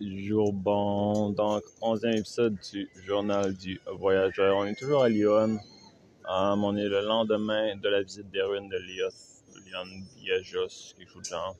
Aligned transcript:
Jour 0.00 0.52
bon, 0.52 1.30
donc 1.30 1.64
11e 1.82 2.18
épisode 2.18 2.56
du 2.72 2.88
journal 3.04 3.52
du 3.56 3.80
voyageur. 3.98 4.56
On 4.56 4.64
est 4.64 4.78
toujours 4.78 5.02
à 5.02 5.08
Lyon. 5.08 5.58
Um, 6.28 6.62
on 6.62 6.76
est 6.76 6.86
le 6.88 7.00
lendemain 7.00 7.74
de 7.74 7.88
la 7.88 8.02
visite 8.02 8.30
des 8.30 8.42
ruines 8.42 8.68
de 8.68 8.76
Lyon, 8.76 9.08
Lyon 9.66 10.06
Biajos, 10.16 10.94
quelque 10.96 11.10
chose 11.10 11.22
de 11.22 11.28
genre. 11.30 11.56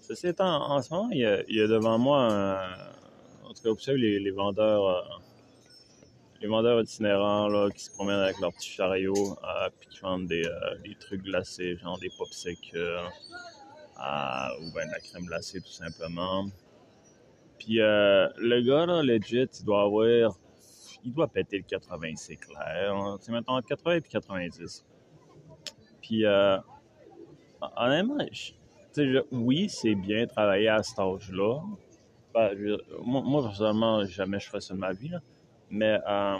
Ceci 0.00 0.28
étant, 0.28 0.70
en 0.70 0.80
ce 0.80 0.94
moment, 0.94 1.10
il 1.10 1.18
y 1.18 1.26
a, 1.26 1.42
il 1.46 1.56
y 1.56 1.60
a 1.60 1.66
devant 1.66 1.98
moi, 1.98 2.32
un, 2.32 2.74
en 3.44 3.52
tout 3.52 3.74
cas, 3.74 3.82
savez, 3.82 3.98
les, 3.98 4.18
les 4.18 4.30
vendeurs, 4.30 4.86
euh, 4.86 5.02
les 6.40 6.48
vendeurs 6.48 6.80
itinérants 6.80 7.48
là, 7.48 7.68
qui 7.70 7.84
se 7.84 7.90
promènent 7.90 8.20
avec 8.20 8.40
leurs 8.40 8.52
petits 8.54 8.70
chariots, 8.70 9.36
euh, 9.44 9.68
puis 9.78 9.90
qui 9.90 10.00
vendent 10.00 10.26
des, 10.26 10.46
euh, 10.46 10.78
des 10.82 10.94
trucs 10.94 11.22
glacés, 11.22 11.76
genre 11.76 11.98
des 11.98 12.10
popsicles, 12.16 12.78
euh, 12.78 13.02
ou 14.60 14.72
bien 14.72 14.86
de 14.86 14.92
la 14.92 15.00
crème 15.00 15.26
glacée 15.26 15.60
tout 15.60 15.72
simplement. 15.72 16.46
Puis 17.64 17.80
euh, 17.80 18.28
le 18.36 18.60
gars, 18.60 18.84
là, 18.86 19.02
legit, 19.02 19.46
il 19.60 19.64
doit 19.64 19.82
avoir. 19.82 20.36
Il 21.02 21.12
doit 21.12 21.28
péter 21.28 21.58
le 21.58 21.64
80, 21.64 22.12
c'est 22.16 22.36
clair. 22.36 22.94
hein. 22.94 23.16
C'est 23.20 23.30
maintenant 23.32 23.56
entre 23.56 23.68
80 23.68 23.96
et 23.96 24.00
90. 24.02 24.84
Puis, 26.00 26.24
euh, 26.24 26.56
honnêtement, 27.76 28.18
je- 28.96 29.20
oui, 29.32 29.68
c'est 29.68 29.94
bien 29.94 30.26
travailler 30.26 30.68
à 30.68 30.82
cet 30.82 30.98
âge-là. 30.98 31.60
Ben, 32.34 32.50
moi, 33.02 33.22
moi, 33.22 33.42
personnellement, 33.42 34.04
jamais 34.06 34.40
je 34.40 34.46
ferais 34.46 34.60
ça 34.60 34.74
de 34.74 34.78
ma 34.78 34.92
vie. 34.92 35.08
là. 35.08 35.20
Mais, 35.70 35.98
euh, 36.08 36.38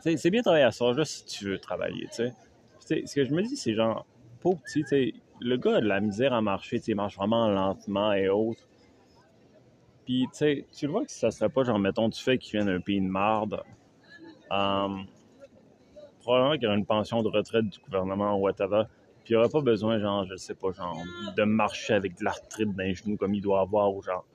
c'est 0.00 0.30
bien 0.30 0.42
travailler 0.42 0.64
à 0.64 0.70
cet 0.72 0.82
âge-là 0.82 1.04
si 1.04 1.24
tu 1.26 1.44
veux 1.46 1.58
travailler. 1.58 2.06
tu 2.08 2.14
sais. 2.14 2.32
Puis, 2.78 2.80
tu 2.80 2.86
sais, 2.86 3.06
ce 3.06 3.14
que 3.14 3.24
je 3.24 3.32
me 3.32 3.42
dis, 3.42 3.56
c'est 3.56 3.74
genre, 3.74 4.06
pauvre 4.40 4.60
petit, 4.62 5.14
le 5.40 5.56
gars 5.56 5.76
a 5.76 5.80
de 5.80 5.86
la 5.86 6.00
misère 6.00 6.32
à 6.32 6.40
marcher, 6.40 6.80
il 6.86 6.94
marche 6.96 7.16
vraiment 7.16 7.48
lentement 7.48 8.12
et 8.12 8.28
autres. 8.28 8.66
Puis, 10.10 10.26
tu 10.76 10.86
vois 10.88 11.04
que 11.04 11.12
ça 11.12 11.30
serait 11.30 11.48
pas, 11.48 11.62
genre, 11.62 11.78
mettons, 11.78 12.08
du 12.08 12.18
fait 12.18 12.36
qu'il 12.36 12.58
vient 12.58 12.66
d'un 12.66 12.80
pays 12.80 13.00
de 13.00 13.06
marde. 13.06 13.62
euh, 14.50 14.88
probablement 16.18 16.54
qu'il 16.54 16.64
y 16.64 16.66
aurait 16.66 16.76
une 16.78 16.84
pension 16.84 17.22
de 17.22 17.28
retraite 17.28 17.66
du 17.66 17.78
gouvernement 17.78 18.36
ou 18.36 18.40
whatever. 18.40 18.82
Puis, 19.22 19.34
il 19.34 19.36
aurait 19.36 19.48
pas 19.48 19.60
besoin, 19.60 20.00
genre, 20.00 20.26
je 20.26 20.34
sais 20.34 20.54
pas, 20.56 20.72
genre, 20.72 21.00
de 21.36 21.44
marcher 21.44 21.94
avec 21.94 22.18
de 22.18 22.24
l'arthrite 22.24 22.74
dans 22.74 22.82
les 22.82 22.94
genoux 22.94 23.16
comme 23.16 23.34
il 23.34 23.40
doit 23.40 23.60
avoir, 23.60 23.94
ou 23.94 24.02
genre, 24.02 24.26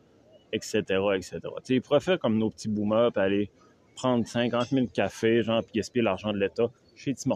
etc., 0.53 0.81
etc. 1.14 1.40
Tu 1.42 1.50
sais, 1.64 1.76
il 1.76 1.81
pourrait 1.81 2.00
faire 2.00 2.20
comme 2.20 2.38
nos 2.38 2.50
petits 2.50 2.70
boomers, 2.70 3.12
puis 3.12 3.22
aller 3.22 3.52
prendre 3.96 4.26
50 4.26 4.70
000 4.70 4.88
cafés, 4.94 5.44
genre, 5.44 5.62
puis 5.62 5.73
gaspiller 5.73 6.03
l'argent 6.03 6.31
de 6.31 6.38
l'État 6.38 6.70
chez 6.96 7.14
Tim. 7.16 7.36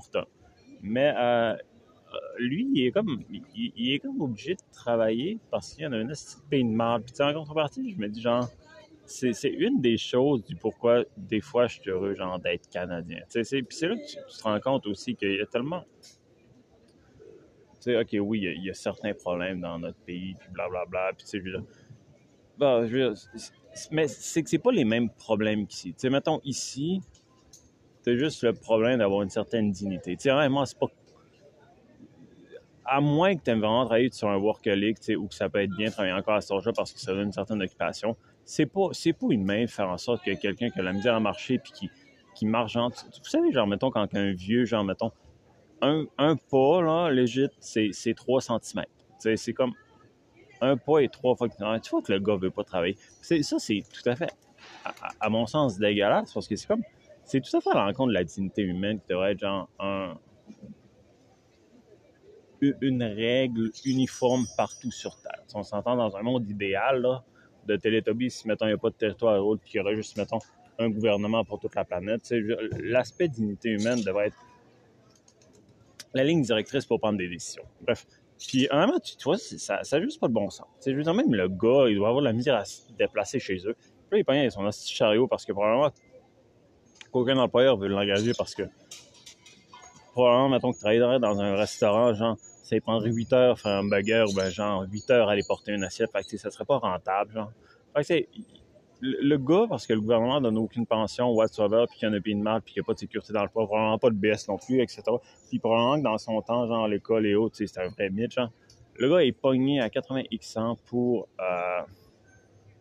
Mais, 0.82 1.14
euh, 1.18 1.58
lui, 2.40 2.68
il 2.74 2.88
est 2.88 2.92
comme, 2.92 3.24
il, 3.56 3.94
est 3.94 4.00
comme 4.00 4.22
obligé 4.22 4.56
de 4.56 4.62
travailler 4.72 5.38
parce 5.52 5.74
qu'il 5.74 5.84
y 5.84 5.88
en 5.88 5.94
a 5.94 5.98
un 5.98 6.08
petit 6.08 6.64
de 6.64 6.70
marde. 6.70 7.04
Puis, 7.04 7.24
en 7.24 7.34
contrepartie, 7.34 7.92
je 7.92 7.98
me 7.98 8.08
dis, 8.08 8.22
genre, 8.22 8.48
c'est 9.06 9.34
c'est 9.34 9.50
une 9.50 9.82
des 9.82 9.98
choses 9.98 10.44
du 10.46 10.56
pourquoi, 10.56 11.04
des 11.18 11.42
fois, 11.42 11.68
je 11.68 11.80
suis 11.80 11.90
heureux, 11.90 12.16
genre, 12.16 12.40
d'être 12.40 12.70
Canadien. 12.70 13.22
Puis 13.32 13.44
c'est 13.44 13.88
là 13.88 13.96
que 13.96 14.06
tu, 14.06 14.16
te 14.16 14.44
rends 14.44 14.60
compte 14.60 14.88
aussi 14.88 15.16
qu'il 15.16 15.36
y 15.36 15.42
a 15.42 15.46
tellement. 15.46 15.84
Tu 17.76 17.92
sais, 17.94 17.98
OK, 17.98 18.16
oui, 18.20 18.42
il 18.58 18.64
y, 18.64 18.70
a, 18.70 18.74
certains 18.74 19.14
problèmes 19.14 19.62
dans 19.62 19.80
notre 19.80 20.00
pays, 20.00 20.36
puis 20.40 20.50
blablabla. 20.52 21.14
Puis, 21.18 21.26
tu 21.26 21.30
sais, 21.30 21.38
je 21.40 21.44
veux 21.44 21.52
dire. 21.52 23.14
Mais 23.92 24.08
c'est 24.08 24.44
que 24.44 24.50
c'est 24.50 24.60
pas 24.60 24.72
les 24.72 24.84
mêmes 24.84 25.10
problèmes 25.10 25.66
qu'ici. 25.66 25.94
Tu 25.94 26.00
sais, 26.00 26.10
mettons, 26.10 26.42
ici, 26.44 27.02
t'as 28.04 28.16
juste 28.18 28.44
le 28.44 28.54
problème 28.54 29.00
d'avoir 29.00 29.22
une 29.22 29.30
certaine 29.30 29.72
dignité. 29.72 30.18
Tu 30.18 30.24
sais, 30.24 30.32
vraiment, 30.32 30.66
c'est 30.66 30.78
pas 30.78 30.90
à 32.90 33.02
moins 33.02 33.36
que 33.36 33.44
tu 33.44 33.52
aimes 33.52 33.60
vraiment 33.60 33.86
travailler 33.86 34.10
sur 34.12 34.30
un 34.30 34.38
workaholic, 34.38 34.98
ou 35.18 35.28
que 35.28 35.36
ça 35.36 35.48
peut 35.48 35.62
être 35.62 35.76
bien 35.76 35.92
travailler 35.92 36.14
encore 36.14 36.36
à 36.36 36.42
ce 36.42 36.52
âge 36.54 36.70
parce 36.76 36.92
que 36.92 37.00
ça 37.00 37.14
donne 37.14 37.28
une 37.28 37.32
certaine 37.32 37.62
occupation, 37.62 38.18
c'est 38.44 38.66
pas, 38.66 38.90
c'est 38.94 39.14
pas 39.14 39.28
une 39.30 39.46
main 39.46 39.62
de 39.62 39.70
faire 39.70 39.90
en 39.90 39.98
sorte 39.98 40.24
que 40.24 40.32
quelqu'un 40.34 40.70
qui 40.72 40.80
a 40.80 40.82
la 40.82 40.92
misère 40.94 41.14
à 41.14 41.20
marcher 41.20 41.60
puis 41.60 41.72
qui, 41.72 41.90
qui 42.36 42.46
marche, 42.48 42.74
genre, 42.74 42.90
vous 42.90 43.30
savez, 43.30 43.52
genre, 43.52 43.68
mettons, 43.68 43.92
quand 43.92 44.14
un 44.16 44.34
vieux, 44.34 44.66
genre, 44.66 44.84
mettons, 44.84 45.12
un, 45.82 46.06
pas, 46.52 46.82
là, 46.82 47.10
légit, 47.12 47.48
c'est, 47.60 47.90
c'est 47.94 48.14
3 48.14 48.42
cm. 48.42 48.84
C'est 49.20 49.54
comme 49.54 49.74
un 50.62 50.76
pas 50.76 51.00
et 51.00 51.10
trois 51.10 51.36
fois 51.36 51.48
que 51.48 51.56
tu 51.80 51.90
vois 51.90 52.02
que 52.02 52.12
le 52.12 52.20
gars 52.20 52.36
veut 52.36 52.52
pas 52.52 52.64
travailler. 52.64 52.98
Ça, 53.22 53.60
c'est 53.60 53.84
tout 53.94 54.10
à 54.10 54.16
fait, 54.16 54.32
à, 54.84 54.94
à- 55.22 55.30
mon 55.30 55.46
sens, 55.46 55.78
dégueulasse 55.78 56.34
parce 56.34 56.48
que 56.48 56.56
c'est 56.56 56.68
comme, 56.68 56.84
c'est 57.24 57.40
tout 57.40 57.56
à 57.56 57.62
fait 57.62 57.70
à 57.70 57.86
l'encontre 57.86 58.10
de 58.10 58.14
la 58.14 58.24
dignité 58.24 58.64
humaine 58.64 59.00
qui 59.00 59.08
devrait 59.10 59.34
être, 59.34 59.40
genre, 59.40 59.70
un, 59.80 60.16
une 62.62 63.04
règle 63.04 63.72
uniforme 63.86 64.46
partout 64.58 64.92
sur 64.92 65.20
Terre. 65.22 65.44
On 65.54 65.64
s'entend 65.64 65.96
dans 65.96 66.16
un 66.18 66.22
monde 66.22 66.50
idéal 66.50 67.22
de 67.66 67.76
Télétobies, 67.76 68.32
si 68.32 68.48
mettons 68.48 68.66
il 68.66 68.70
n'y 68.70 68.74
a 68.76 68.78
pas 68.78 68.90
de 68.90 68.96
territoire 68.96 69.42
route, 69.42 69.60
puis 69.62 69.72
qu'il 69.72 69.78
y 69.80 69.82
aurait 69.82 69.96
juste 69.96 70.18
mettons 70.18 70.40
un 70.80 70.90
gouvernement 70.90 71.44
pour 71.44 71.60
toute 71.60 71.76
la 71.76 71.84
planète, 71.84 72.34
l'aspect 72.80 73.28
dignité 73.28 73.70
humaine 73.70 74.02
devrait 74.02 74.28
être 74.28 74.38
la 76.14 76.24
ligne 76.24 76.42
directrice 76.42 76.86
pour 76.86 77.00
prendre 77.00 77.18
des 77.18 77.28
décisions. 77.28 77.66
Bref. 77.82 78.08
Puis, 78.40 78.68
honnêtement, 78.72 79.00
tu 79.00 79.18
tu 79.18 79.26
vois, 79.26 79.38
ça 79.38 79.82
n'a 79.92 80.02
juste 80.02 80.20
pas 80.20 80.30
de 80.30 80.34
bon 80.34 80.50
sens. 80.50 80.66
Tu 80.78 80.84
sais, 80.86 80.92
je 80.92 80.98
veux 80.98 81.04
dire, 81.04 81.14
même 81.14 81.34
le 81.34 81.50
gars, 81.50 81.90
il 81.90 81.98
doit 81.98 82.08
avoir 82.08 82.24
la 82.24 82.32
misère 82.32 82.56
à 82.56 82.64
se 82.64 82.92
déplacer 82.94 83.40
chez 83.40 83.58
eux. 83.68 83.76
Puis 84.10 84.24
là, 84.24 84.34
il 84.36 84.40
avec 84.40 84.52
son 84.52 84.64
petit 84.64 84.94
chariot 84.94 85.28
parce 85.28 85.46
que 85.46 85.52
probablement 85.52 85.92
qu'aucun 87.12 87.38
employeur 87.38 87.78
veut 87.78 87.90
l'engager 87.90 88.32
parce 88.38 88.56
que 88.56 88.64
probablement, 90.14 90.50
mettons, 90.50 90.72
que 90.72 90.80
travaillerait 90.80 91.20
dans 91.20 91.40
un 91.42 91.56
restaurant, 91.56 92.14
genre, 92.14 92.38
ça 92.70 92.80
prendrait 92.82 93.12
8 93.12 93.34
heures 93.34 93.60
faire 93.60 93.78
un 93.78 93.88
burger, 93.88 94.26
ben, 94.36 94.50
genre, 94.50 94.86
8 94.92 95.10
heures 95.10 95.30
aller 95.30 95.42
porter 95.48 95.74
une 95.74 95.84
assiette. 95.84 96.12
Fait 96.12 96.24
que, 96.24 96.38
ça 96.38 96.52
serait 96.52 96.66
pas 96.66 96.78
rentable, 96.78 97.34
genre. 97.34 97.52
Fait 97.96 98.04
que, 98.04 98.42
le, 99.02 99.38
gars, 99.38 99.66
parce 99.68 99.88
que 99.88 99.94
le 99.94 100.02
gouvernement 100.02 100.40
donne 100.40 100.58
aucune 100.58 100.86
pension 100.86 101.32
whatsoever, 101.32 101.86
puis 101.90 101.98
qu'il 101.98 102.08
y 102.08 102.12
en 102.12 102.14
a 102.14 102.18
un 102.18 102.22
pays 102.22 102.36
de 102.36 102.42
mal, 102.42 102.62
puis 102.62 102.74
qu'il 102.74 102.82
n'y 102.82 102.86
a 102.86 102.88
pas 102.88 102.94
de 102.94 103.00
sécurité 103.00 103.34
dans 103.34 103.44
le 103.44 103.50
poids, 103.50 103.66
probablement 103.66 103.98
pas 103.98 104.10
de 104.10 104.16
BS 104.16 104.48
non 104.50 104.58
plus, 104.58 104.82
etc. 104.82 105.02
Puis 105.50 105.58
probablement 105.58 105.98
que 105.98 106.04
dans 106.04 106.18
son 106.18 106.42
temps, 106.42 106.68
genre, 106.68 106.88
l'école 106.88 107.26
et 107.26 107.34
autres, 107.34 107.56
c'est 107.58 107.78
un 107.80 107.88
vrai 107.88 108.10
mythe. 108.10 108.38
Le 108.96 109.10
gars 109.10 109.24
est 109.24 109.32
pogné 109.32 109.82
à 109.82 109.90
80 109.90 110.24
X 110.30 110.58
ans 110.58 110.78
pour 110.88 111.28
euh, 111.40 111.82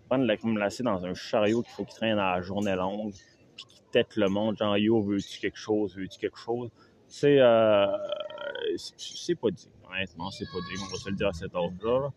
prendre 0.08 0.24
la 0.24 0.36
crème 0.36 0.54
glacée 0.54 0.82
dans 0.82 1.06
un 1.06 1.14
chariot 1.14 1.62
qu'il 1.62 1.72
faut 1.72 1.84
qu'il 1.84 1.94
traîne 1.94 2.18
à 2.18 2.36
la 2.36 2.42
journée 2.42 2.74
longue, 2.74 3.12
puis 3.56 3.64
qu'il 3.64 3.82
tête 3.90 4.16
le 4.16 4.28
monde, 4.28 4.58
genre, 4.58 4.76
yo, 4.76 5.00
veux-tu 5.00 5.38
quelque 5.40 5.58
chose, 5.58 5.96
veux-tu 5.96 6.18
quelque 6.18 6.38
chose? 6.38 6.68
C'est, 7.06 7.38
euh, 7.40 7.86
c'est 8.76 9.34
pas 9.34 9.50
dit. 9.50 9.70
Honnêtement, 9.98 10.30
c'est 10.30 10.44
pas 10.44 10.58
dit. 10.60 10.80
On 10.80 10.86
va 10.86 10.96
se 10.96 11.10
le 11.10 11.16
dire 11.16 11.28
à 11.28 11.32
cet 11.32 11.54
âge-là. 11.54 12.00
là. 12.00 12.12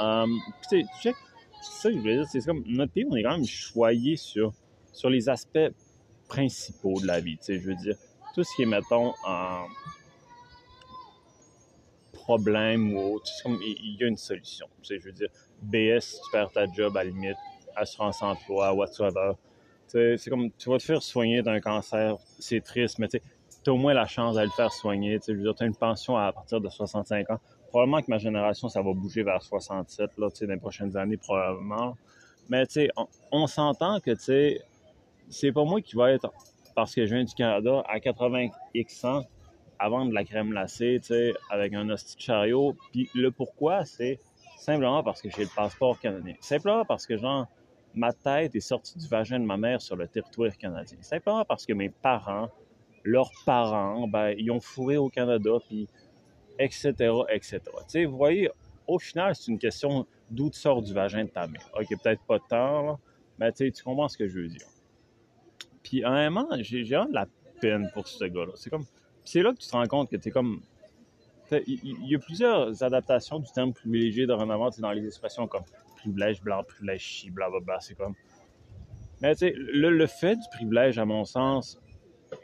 Euh, 0.00 0.26
puis 0.70 0.84
tu 0.84 1.02
sais, 1.02 1.14
ça 1.60 1.90
je 1.90 1.96
veux 1.96 2.02
dire, 2.02 2.26
c'est 2.30 2.44
comme, 2.44 2.62
notre 2.66 2.92
pays, 2.92 3.06
on 3.10 3.16
est 3.16 3.22
quand 3.24 3.36
même 3.36 3.46
choyé 3.46 4.16
sur, 4.16 4.52
sur 4.92 5.10
les 5.10 5.28
aspects 5.28 5.72
principaux 6.28 7.00
de 7.00 7.06
la 7.06 7.20
vie, 7.20 7.38
tu 7.38 7.44
sais, 7.44 7.58
je 7.58 7.66
veux 7.66 7.74
dire, 7.74 7.96
tout 8.34 8.44
ce 8.44 8.54
qui 8.54 8.62
est, 8.62 8.66
mettons, 8.66 9.14
en 9.26 9.66
problème 12.12 12.94
ou 12.94 13.14
autre, 13.14 13.26
c'est 13.26 13.42
comme, 13.42 13.58
il 13.62 13.96
y 13.98 14.04
a 14.04 14.06
une 14.06 14.16
solution, 14.16 14.68
tu 14.82 14.88
sais, 14.88 15.00
je 15.00 15.06
veux 15.06 15.12
dire, 15.12 15.28
BS, 15.62 16.20
tu 16.22 16.30
perds 16.30 16.52
ta 16.52 16.66
job, 16.70 16.96
à 16.96 17.02
la 17.02 17.10
limite, 17.10 17.36
assurance 17.74 18.22
emploi, 18.22 18.72
whatsoever, 18.74 19.32
tu 19.86 19.92
sais, 19.92 20.16
c'est 20.18 20.30
comme, 20.30 20.50
tu 20.52 20.68
vas 20.68 20.78
te 20.78 20.84
faire 20.84 21.02
soigner 21.02 21.42
d'un 21.42 21.60
cancer, 21.60 22.16
c'est 22.38 22.60
triste, 22.60 22.98
mais 22.98 23.08
tu 23.08 23.18
sais, 23.18 23.22
au 23.68 23.76
moins 23.76 23.94
la 23.94 24.06
chance 24.06 24.34
d'aller 24.34 24.46
le 24.46 24.52
faire 24.52 24.72
soigner. 24.72 25.18
Tu 25.20 25.40
t'as 25.56 25.66
une 25.66 25.74
pension 25.74 26.16
à 26.16 26.32
partir 26.32 26.60
de 26.60 26.68
65 26.68 27.30
ans. 27.30 27.38
Probablement 27.68 28.00
que 28.00 28.10
ma 28.10 28.18
génération, 28.18 28.68
ça 28.68 28.82
va 28.82 28.92
bouger 28.92 29.22
vers 29.22 29.42
67, 29.42 30.10
là, 30.18 30.28
dans 30.28 30.46
les 30.46 30.56
prochaines 30.56 30.96
années, 30.96 31.16
probablement. 31.16 31.96
Mais, 32.48 32.64
on, 32.96 33.06
on 33.30 33.46
s'entend 33.46 34.00
que, 34.00 34.14
c'est 34.16 35.52
pas 35.52 35.64
moi 35.64 35.80
qui 35.82 35.96
va 35.96 36.12
être, 36.12 36.32
parce 36.74 36.94
que 36.94 37.04
je 37.04 37.14
viens 37.14 37.24
du 37.24 37.34
Canada, 37.34 37.82
à 37.86 38.00
80 38.00 38.48
X 38.74 39.04
ans, 39.04 39.24
à 39.78 39.88
vendre 39.88 40.10
de 40.10 40.14
la 40.14 40.24
crème 40.24 40.50
glacée, 40.50 41.00
avec 41.50 41.74
un 41.74 41.88
hostie 41.90 42.16
de 42.16 42.20
chariot. 42.20 42.74
Puis 42.92 43.10
le 43.14 43.30
pourquoi, 43.30 43.84
c'est 43.84 44.18
simplement 44.56 45.02
parce 45.02 45.22
que 45.22 45.28
j'ai 45.30 45.42
le 45.42 45.50
passeport 45.54 45.98
canadien. 46.00 46.34
Simplement 46.40 46.84
parce 46.84 47.06
que, 47.06 47.16
genre, 47.16 47.46
ma 47.94 48.12
tête 48.12 48.54
est 48.54 48.60
sortie 48.60 48.98
du 48.98 49.06
vagin 49.08 49.40
de 49.40 49.44
ma 49.44 49.56
mère 49.56 49.80
sur 49.80 49.96
le 49.96 50.08
territoire 50.08 50.56
canadien. 50.56 50.98
Simplement 51.00 51.44
parce 51.44 51.66
que 51.66 51.72
mes 51.72 51.90
parents, 51.90 52.48
leurs 53.08 53.32
parents, 53.46 54.06
ben, 54.06 54.34
ils 54.36 54.50
ont 54.50 54.60
fourré 54.60 54.96
au 54.96 55.08
Canada, 55.08 55.52
puis 55.66 55.88
etc., 56.58 56.92
etc. 57.30 57.60
Tu 57.64 57.70
sais, 57.88 58.04
vous 58.04 58.16
voyez, 58.16 58.50
au 58.86 58.98
final, 58.98 59.34
c'est 59.34 59.50
une 59.50 59.58
question 59.58 60.06
d'où 60.30 60.50
tu 60.50 60.58
sors 60.58 60.82
du 60.82 60.92
vagin 60.92 61.24
de 61.24 61.30
ta 61.30 61.46
mère. 61.46 61.68
OK, 61.78 61.88
peut-être 62.02 62.22
pas 62.24 62.38
tant, 62.38 62.82
là, 62.82 62.98
mais 63.38 63.52
tu 63.52 63.70
tu 63.72 63.82
comprends 63.82 64.08
ce 64.08 64.18
que 64.18 64.28
je 64.28 64.40
veux 64.40 64.48
dire. 64.48 64.66
Puis, 65.82 66.04
honnêtement, 66.04 66.48
j'ai 66.60 66.84
de 66.84 67.14
la 67.14 67.26
peine 67.60 67.90
pour 67.94 68.06
ce 68.06 68.24
gars-là. 68.24 68.52
C'est 68.56 68.70
comme... 68.70 68.84
C'est 69.24 69.42
là 69.42 69.52
que 69.52 69.58
tu 69.58 69.68
te 69.68 69.72
rends 69.72 69.86
compte 69.86 70.10
que 70.10 70.16
t'es 70.16 70.30
comme... 70.30 70.60
t'as- 71.48 71.60
Il 71.66 72.06
y, 72.06 72.14
a 72.14 72.18
plusieurs 72.18 72.82
adaptations 72.82 73.38
du 73.38 73.50
terme 73.52 73.72
privilégié 73.72 74.26
dorénavant, 74.26 74.70
tu 74.70 74.80
dans 74.80 74.92
les 74.92 75.06
expressions 75.06 75.46
comme 75.46 75.64
privilège 75.96 76.42
blanc, 76.42 76.62
privilège 76.64 77.00
chi, 77.00 77.30
blablabla, 77.30 77.80
c'est 77.80 77.94
comme... 77.94 78.14
Mais 79.20 79.34
tu 79.34 79.50
le 79.54 80.06
fait 80.06 80.36
du 80.36 80.48
privilège, 80.52 80.98
à 80.98 81.04
mon 81.04 81.24
sens, 81.24 81.80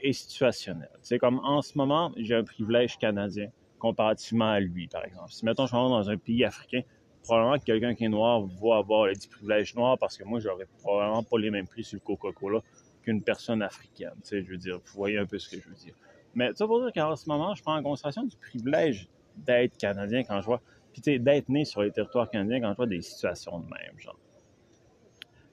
est 0.02 0.12
situationnel. 0.12 0.90
C'est 1.02 1.18
comme 1.18 1.40
en 1.40 1.62
ce 1.62 1.76
moment, 1.76 2.12
j'ai 2.16 2.34
un 2.34 2.44
privilège 2.44 2.98
canadien 2.98 3.48
comparativement 3.78 4.50
à 4.50 4.60
lui, 4.60 4.88
par 4.88 5.04
exemple. 5.04 5.30
Si, 5.30 5.44
mettons, 5.44 5.66
je 5.66 5.68
suis 5.68 5.76
dans 5.76 6.10
un 6.10 6.16
pays 6.16 6.44
africain, 6.44 6.80
probablement 7.22 7.58
que 7.58 7.64
quelqu'un 7.64 7.94
qui 7.94 8.04
est 8.04 8.08
noir 8.08 8.42
va 8.42 8.76
avoir 8.76 9.06
les 9.06 9.14
privilèges 9.30 9.74
noirs 9.74 9.98
parce 9.98 10.16
que 10.16 10.24
moi, 10.24 10.40
j'aurais 10.40 10.66
probablement 10.78 11.22
pas 11.22 11.38
les 11.38 11.50
mêmes 11.50 11.66
prix 11.66 11.84
sur 11.84 11.96
le 11.96 12.00
Coca-Cola 12.00 12.60
qu'une 13.02 13.22
personne 13.22 13.62
africaine. 13.62 14.14
Tu 14.22 14.28
sais, 14.28 14.42
je 14.42 14.50
veux 14.50 14.56
dire, 14.56 14.76
vous 14.76 14.92
voyez 14.94 15.18
un 15.18 15.26
peu 15.26 15.38
ce 15.38 15.48
que 15.48 15.60
je 15.60 15.68
veux 15.68 15.74
dire. 15.74 15.94
Mais 16.34 16.50
ça 16.54 16.66
pour 16.66 16.80
dire 16.80 16.92
qu'en 16.92 17.14
ce 17.14 17.28
moment, 17.28 17.54
je 17.54 17.62
prends 17.62 17.76
en 17.76 17.82
considération 17.82 18.24
du 18.24 18.36
privilège 18.36 19.08
d'être 19.36 19.76
Canadien 19.76 20.22
quand 20.24 20.40
je 20.40 20.46
vois, 20.46 20.60
puis 20.92 21.00
tu 21.00 21.12
sais, 21.12 21.18
d'être 21.18 21.48
né 21.48 21.64
sur 21.64 21.82
les 21.82 21.90
territoires 21.90 22.30
canadiens 22.30 22.60
quand 22.60 22.70
je 22.70 22.76
vois 22.76 22.86
des 22.86 23.02
situations 23.02 23.58
de 23.58 23.64
même, 23.64 23.98
genre. 23.98 24.18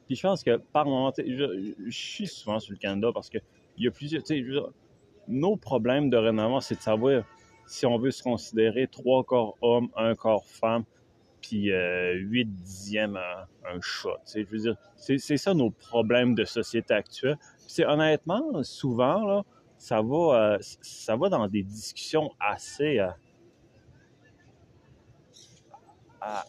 Puis 0.05 0.15
je 0.15 0.21
pense 0.21 0.43
que 0.43 0.57
par 0.57 0.85
moment, 0.85 1.11
je, 1.17 1.89
suis 1.89 2.27
souvent 2.27 2.59
sur 2.59 2.73
le 2.73 2.77
Canada 2.77 3.11
parce 3.13 3.29
que 3.29 3.37
il 3.77 3.85
y 3.85 3.87
a 3.87 3.91
plusieurs, 3.91 4.25
sais, 4.25 4.43
nos 5.27 5.55
problèmes 5.55 6.09
de 6.09 6.17
renommement, 6.17 6.61
c'est 6.61 6.75
de 6.75 6.81
savoir 6.81 7.23
si 7.65 7.85
on 7.85 7.97
veut 7.97 8.11
se 8.11 8.21
considérer 8.21 8.87
trois 8.87 9.23
corps 9.23 9.57
hommes, 9.61 9.89
un 9.95 10.15
corps 10.15 10.45
femme, 10.45 10.83
puis 11.41 11.71
euh, 11.71 12.13
huit 12.13 12.45
dixièmes 12.45 13.17
un, 13.17 13.79
chat. 13.81 14.17
Je 14.33 14.43
veux 14.43 14.57
dire, 14.57 14.75
c'est 14.95 15.37
ça 15.37 15.53
nos 15.53 15.71
problèmes 15.71 16.35
de 16.35 16.43
société 16.43 16.93
actuelle. 16.93 17.37
C'est 17.67 17.85
honnêtement, 17.85 18.61
souvent, 18.63 19.25
là, 19.25 19.43
ça 19.77 20.01
va, 20.01 20.55
euh, 20.55 20.57
ça 20.81 21.15
va 21.15 21.29
dans 21.29 21.47
des 21.47 21.63
discussions 21.63 22.31
assez, 22.39 22.99
euh, 22.99 23.09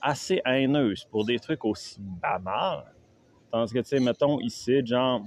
assez 0.03 0.43
haineuses 0.45 1.07
pour 1.11 1.25
des 1.25 1.39
trucs 1.39 1.65
aussi 1.65 1.99
banals. 2.01 2.93
Tandis 3.51 3.73
que, 3.73 3.79
tu 3.79 3.85
sais, 3.85 4.01
mettons 4.01 4.41
ici, 4.41 4.85
genre, 4.85 5.25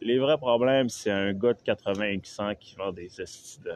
les 0.00 0.18
vrais 0.18 0.38
problèmes, 0.38 0.88
c'est 0.88 1.10
un 1.10 1.32
gars 1.32 1.54
de 1.54 1.62
80 1.62 2.18
qui 2.56 2.76
vend 2.76 2.92
des 2.92 3.08
de, 3.18 3.72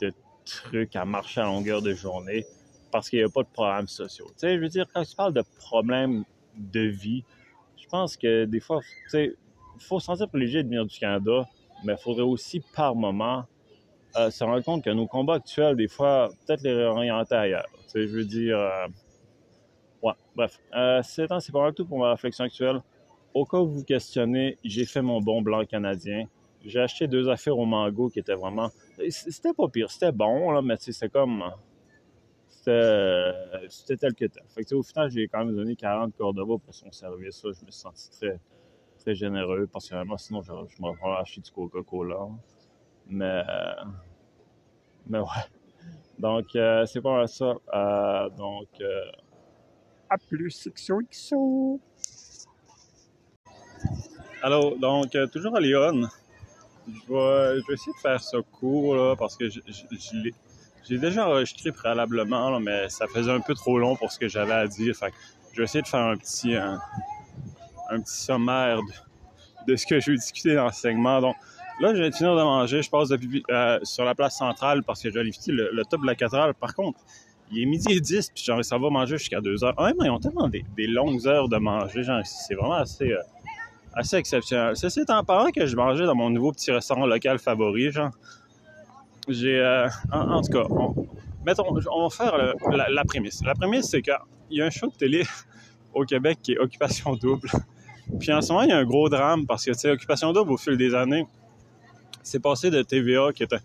de 0.00 0.12
trucs 0.44 0.96
à 0.96 1.04
marcher 1.04 1.40
à 1.40 1.44
longueur 1.44 1.82
de 1.82 1.92
journée 1.92 2.46
parce 2.92 3.10
qu'il 3.10 3.18
n'y 3.18 3.24
a 3.24 3.28
pas 3.28 3.42
de 3.42 3.48
programmes 3.48 3.88
sociaux. 3.88 4.26
Tu 4.28 4.34
sais, 4.38 4.56
je 4.56 4.60
veux 4.60 4.68
dire, 4.68 4.86
quand 4.92 5.04
tu 5.04 5.14
parles 5.16 5.34
de 5.34 5.42
problèmes 5.58 6.24
de 6.56 6.80
vie, 6.80 7.24
je 7.76 7.86
pense 7.88 8.16
que 8.16 8.44
des 8.44 8.60
fois, 8.60 8.80
tu 8.80 9.10
sais, 9.10 9.34
il 9.76 9.82
faut 9.82 10.00
se 10.00 10.06
sentir 10.06 10.28
privilégié 10.28 10.62
de 10.62 10.68
venir 10.68 10.86
du 10.86 10.98
Canada, 10.98 11.46
mais 11.84 11.94
il 11.94 11.98
faudrait 11.98 12.22
aussi, 12.22 12.60
par 12.74 12.94
moment, 12.94 13.44
euh, 14.16 14.30
se 14.30 14.42
rendre 14.44 14.64
compte 14.64 14.82
que 14.82 14.90
nos 14.90 15.06
combats 15.06 15.34
actuels, 15.34 15.76
des 15.76 15.88
fois, 15.88 16.30
peut-être 16.46 16.62
les 16.62 16.72
réorienter 16.72 17.34
ailleurs. 17.34 17.68
Tu 17.82 17.88
sais, 17.88 18.06
je 18.06 18.16
veux 18.16 18.24
dire... 18.24 18.58
Euh, 18.58 18.86
ouais, 20.02 20.14
bref. 20.34 20.58
Euh, 20.74 21.02
c'est 21.02 21.26
pas 21.28 21.38
mal 21.52 21.74
tout 21.74 21.84
pour 21.84 21.98
ma 21.98 22.12
réflexion 22.12 22.44
actuelle. 22.44 22.80
Au 23.36 23.44
cas 23.44 23.58
où 23.58 23.66
vous 23.66 23.80
vous 23.80 23.84
questionnez, 23.84 24.56
j'ai 24.64 24.86
fait 24.86 25.02
mon 25.02 25.20
bon 25.20 25.42
blanc 25.42 25.62
canadien. 25.66 26.24
J'ai 26.64 26.80
acheté 26.80 27.06
deux 27.06 27.28
affaires 27.28 27.58
au 27.58 27.66
mango 27.66 28.08
qui 28.08 28.18
étaient 28.18 28.34
vraiment 28.34 28.70
c'était 29.10 29.52
pas 29.52 29.68
pire, 29.68 29.90
c'était 29.90 30.10
bon, 30.10 30.52
là, 30.52 30.62
mais 30.62 30.76
c'est 30.78 31.10
comme. 31.10 31.44
C'était 32.48 33.96
tel 33.98 34.14
que 34.14 34.24
tel. 34.24 34.42
Fait 34.48 34.64
que, 34.64 34.74
au 34.74 34.82
final, 34.82 35.10
j'ai 35.10 35.28
quand 35.28 35.44
même 35.44 35.54
donné 35.54 35.76
40 35.76 36.16
Cordova 36.16 36.54
pour 36.64 36.74
son 36.74 36.90
service. 36.90 37.42
Je 37.42 37.48
me 37.48 37.70
suis 37.70 37.72
senti 37.72 38.10
très, 38.10 38.40
très 39.00 39.14
généreux, 39.14 39.66
personnellement. 39.66 40.16
Sinon, 40.16 40.40
je, 40.40 40.52
je 40.68 40.80
m'aurais 40.80 41.20
acheté 41.20 41.42
du 41.42 41.50
Coca-Cola. 41.50 42.28
Mais. 43.06 43.42
Mais 45.06 45.18
ouais. 45.18 45.44
Donc, 46.18 46.56
euh, 46.56 46.86
c'est 46.86 47.02
pas 47.02 47.18
mal 47.18 47.28
ça. 47.28 47.54
Euh, 47.74 48.30
donc, 48.30 48.68
euh, 48.80 49.10
à 50.08 50.16
plus, 50.18 50.68
XOXO! 50.68 51.80
Alors, 54.46 54.76
donc, 54.76 55.10
toujours 55.32 55.56
à 55.56 55.60
Lyon. 55.60 56.08
Je 56.86 56.92
vais, 56.92 57.60
je 57.60 57.66
vais, 57.66 57.74
essayer 57.74 57.92
de 57.92 58.00
faire 58.00 58.22
ça 58.22 58.38
court, 58.52 58.94
là, 58.94 59.16
parce 59.16 59.36
que 59.36 59.48
je, 59.48 59.58
j'ai 60.88 60.98
déjà 60.98 61.28
enregistré 61.28 61.72
préalablement, 61.72 62.60
mais 62.60 62.88
ça 62.88 63.08
faisait 63.08 63.32
un 63.32 63.40
peu 63.40 63.54
trop 63.54 63.76
long 63.76 63.96
pour 63.96 64.12
ce 64.12 64.20
que 64.20 64.28
j'avais 64.28 64.52
à 64.52 64.68
dire. 64.68 64.94
Fait 64.94 65.12
je 65.52 65.58
vais 65.58 65.64
essayer 65.64 65.82
de 65.82 65.88
faire 65.88 65.98
un 65.98 66.16
petit, 66.16 66.54
un, 66.54 66.78
petit 67.90 68.16
sommaire 68.16 68.78
de, 69.66 69.74
ce 69.74 69.84
que 69.84 69.98
je 69.98 70.12
vais 70.12 70.16
discuter 70.16 70.54
dans 70.54 70.70
ce 70.70 70.80
segment. 70.80 71.20
Donc, 71.20 71.34
là, 71.80 71.92
je 71.92 72.00
vais 72.00 72.12
finir 72.12 72.36
de 72.36 72.42
manger. 72.42 72.82
Je 72.82 72.88
passe 72.88 73.08
euh, 73.10 73.80
sur 73.82 74.04
la 74.04 74.14
place 74.14 74.38
centrale 74.38 74.84
parce 74.84 75.02
que 75.02 75.10
j'ai 75.10 75.24
visiter 75.24 75.50
le, 75.50 75.84
top 75.90 76.02
de 76.02 76.06
la 76.06 76.14
cathédrale. 76.14 76.54
Par 76.54 76.72
contre, 76.72 77.00
il 77.50 77.64
est 77.64 77.66
midi 77.66 77.94
et 77.94 78.00
10, 78.00 78.30
puis 78.32 78.44
genre, 78.44 78.64
ça 78.64 78.78
va 78.78 78.90
manger 78.90 79.18
jusqu'à 79.18 79.40
2 79.40 79.64
heures. 79.64 79.74
Ah, 79.76 79.90
mais 79.98 80.06
ils 80.06 80.10
ont 80.10 80.20
tellement 80.20 80.46
des, 80.46 80.64
longues 80.86 81.26
heures 81.26 81.48
de 81.48 81.56
manger. 81.56 82.04
Genre, 82.04 82.24
c'est 82.24 82.54
vraiment 82.54 82.74
assez... 82.74 83.10
Euh, 83.10 83.20
assez 83.96 84.16
exceptionnel. 84.16 84.76
Ceci 84.76 85.00
étant 85.00 85.24
parlant 85.24 85.50
que 85.50 85.66
je 85.66 85.74
mangeais 85.74 86.04
dans 86.04 86.14
mon 86.14 86.30
nouveau 86.30 86.52
petit 86.52 86.70
restaurant 86.70 87.06
local 87.06 87.38
favori, 87.38 87.90
genre, 87.90 88.10
j'ai, 89.26 89.58
euh, 89.58 89.88
en, 90.12 90.42
tout 90.42 90.52
cas, 90.52 90.66
on, 90.68 90.94
mettons, 91.44 91.64
on 91.90 92.08
va 92.08 92.10
faire 92.10 92.54
la, 92.70 93.04
prémisse. 93.04 93.42
La 93.42 93.54
prémisse, 93.54 93.86
c'est 93.86 94.02
qu'il 94.02 94.14
y 94.50 94.60
a 94.60 94.66
un 94.66 94.70
show 94.70 94.88
de 94.88 94.94
télé 94.94 95.24
au 95.94 96.04
Québec 96.04 96.38
qui 96.42 96.52
est 96.52 96.58
Occupation 96.58 97.16
Double. 97.16 97.48
Puis 98.20 98.32
en 98.32 98.40
ce 98.42 98.52
moment, 98.52 98.62
il 98.62 98.68
y 98.68 98.72
a 98.72 98.76
un 98.76 98.84
gros 98.84 99.08
drame 99.08 99.46
parce 99.46 99.64
que, 99.64 99.72
tu 99.72 99.78
sais, 99.78 99.90
Occupation 99.90 100.32
Double, 100.32 100.52
au 100.52 100.56
fil 100.56 100.76
des 100.76 100.94
années, 100.94 101.26
c'est 102.22 102.40
passé 102.40 102.70
de 102.70 102.82
TVA, 102.82 103.32
qui 103.32 103.44
était 103.44 103.58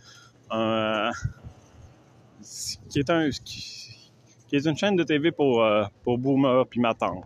un... 0.50 1.12
qui 2.90 3.00
est 3.00 3.10
un... 3.10 3.30
Qui, 3.30 4.58
est 4.58 4.66
une 4.66 4.76
chaîne 4.76 4.98
de 4.98 5.04
TV 5.04 5.32
pour, 5.32 5.64
euh, 5.64 5.86
pour 6.04 6.18
Boomer 6.18 6.66
puis 6.68 6.82
ma 6.82 6.94
tante. 6.94 7.24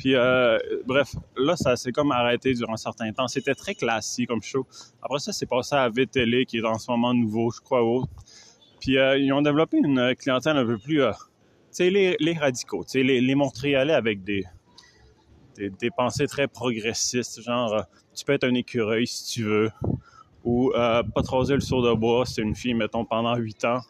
Puis, 0.00 0.14
euh, 0.14 0.58
bref, 0.86 1.14
là, 1.36 1.56
ça 1.56 1.76
s'est 1.76 1.92
comme 1.92 2.10
arrêté 2.10 2.54
durant 2.54 2.72
un 2.72 2.78
certain 2.78 3.12
temps. 3.12 3.28
C'était 3.28 3.54
très 3.54 3.74
classique 3.74 4.28
comme 4.30 4.42
show. 4.42 4.66
Après 5.02 5.18
ça, 5.18 5.30
c'est 5.30 5.44
passé 5.44 5.74
à 5.74 5.90
VTL, 5.90 6.46
qui 6.46 6.56
est 6.56 6.64
en 6.64 6.78
ce 6.78 6.90
moment 6.90 7.12
nouveau, 7.12 7.50
je 7.50 7.60
crois, 7.60 7.84
autre. 7.84 8.08
Puis, 8.80 8.96
euh, 8.96 9.18
ils 9.18 9.30
ont 9.30 9.42
développé 9.42 9.76
une 9.76 10.14
clientèle 10.16 10.56
un 10.56 10.64
peu 10.64 10.78
plus, 10.78 11.02
euh, 11.02 11.12
tu 11.12 11.18
sais, 11.72 11.90
les, 11.90 12.32
radicaux, 12.32 12.82
tu 12.82 12.92
sais, 12.92 13.02
les, 13.02 13.34
Montréalais 13.34 13.92
avec 13.92 14.24
des, 14.24 14.42
pensées 15.94 16.26
très 16.26 16.48
progressistes, 16.48 17.42
genre, 17.42 17.84
tu 18.14 18.24
peux 18.24 18.32
être 18.32 18.44
un 18.44 18.54
écureuil 18.54 19.06
si 19.06 19.34
tu 19.34 19.44
veux, 19.44 19.70
ou 20.44 20.72
pas 20.72 21.22
trop 21.22 21.44
le 21.44 21.60
sourd 21.60 21.82
de 21.82 21.92
bois, 21.92 22.24
c'est 22.24 22.40
une 22.40 22.56
fille, 22.56 22.72
mettons, 22.72 23.04
pendant 23.04 23.36
huit 23.36 23.62
ans, 23.66 23.80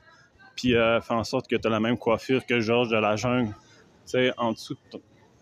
puis 0.56 0.72
faire 0.72 1.04
en 1.12 1.22
sorte 1.22 1.46
que 1.46 1.54
tu 1.54 1.68
as 1.68 1.70
la 1.70 1.78
même 1.78 1.96
coiffure 1.96 2.44
que 2.44 2.58
Georges 2.58 2.88
de 2.88 2.96
la 2.96 3.14
jungle, 3.14 3.54
tu 3.54 3.54
sais, 4.06 4.32
en 4.36 4.50
dessous 4.50 4.74
de 4.92 4.98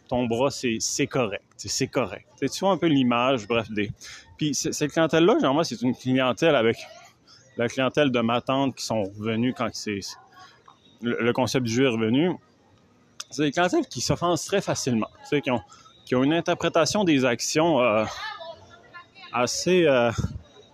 ton 0.09 0.27
bras, 0.27 0.51
c'est 0.51 1.07
correct. 1.07 1.45
C'est 1.57 1.89
correct. 1.89 2.27
tu 2.41 2.49
vois 2.61 2.71
un 2.71 2.79
peu 2.79 2.87
l'image, 2.87 3.47
bref. 3.47 3.71
Des... 3.71 3.91
Puis 4.37 4.55
cette 4.55 4.93
clientèle-là, 4.93 5.53
moi, 5.53 5.65
c'est 5.65 5.81
une 5.83 5.95
clientèle 5.95 6.55
avec 6.55 6.79
la 7.57 7.69
clientèle 7.69 8.11
de 8.11 8.21
ma 8.21 8.41
tante 8.41 8.77
qui 8.77 8.85
sont 8.85 9.05
revenus 9.05 9.55
quand 9.57 9.69
c'est 9.73 10.01
le, 11.03 11.33
concept 11.33 11.67
du 11.67 11.73
jeu 11.73 11.85
est 11.85 11.89
revenu. 11.89 12.33
C'est 13.31 13.43
des 13.43 13.53
clientèles 13.53 13.87
qui 13.87 14.01
s'offensent 14.01 14.45
très 14.47 14.61
facilement, 14.61 15.11
qui 15.31 15.51
ont, 15.51 15.61
qui 16.05 16.15
ont 16.15 16.25
une 16.25 16.33
interprétation 16.33 17.05
des 17.05 17.25
actions 17.25 17.81
euh, 17.81 18.05
assez 19.33 19.87
euh, 19.87 20.11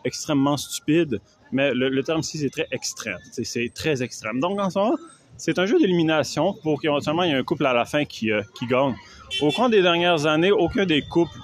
extrêmement 0.05 0.57
stupide, 0.57 1.21
mais 1.53 1.73
le, 1.73 2.03
terme 2.03 2.21
ici, 2.21 2.39
c'est 2.39 2.51
très 2.51 2.67
extrême. 2.71 3.19
C'est 3.31 3.73
très 3.75 4.03
extrême. 4.03 4.41
Donc, 4.41 4.61
en 4.61 4.71
ce 4.71 4.79
moment, 4.79 4.97
c'est 5.37 5.59
un 5.59 5.67
jeu 5.67 5.79
d'élimination 5.79 6.55
pour 6.63 6.81
qu'éventuellement, 6.81 7.23
il 7.23 7.31
y 7.31 7.33
ait 7.33 7.39
un 7.39 7.43
couple 7.43 7.67
à 7.67 7.73
la 7.73 7.85
fin 7.85 8.05
qui, 8.05 8.31
euh, 8.31 8.43
qui 8.55 8.67
gagne. 8.67 8.95
Au 9.41 9.51
cours 9.51 9.69
des 9.69 9.83
dernières 9.83 10.27
années, 10.27 10.53
aucun 10.53 10.87
des 10.87 11.03
couples 11.03 11.37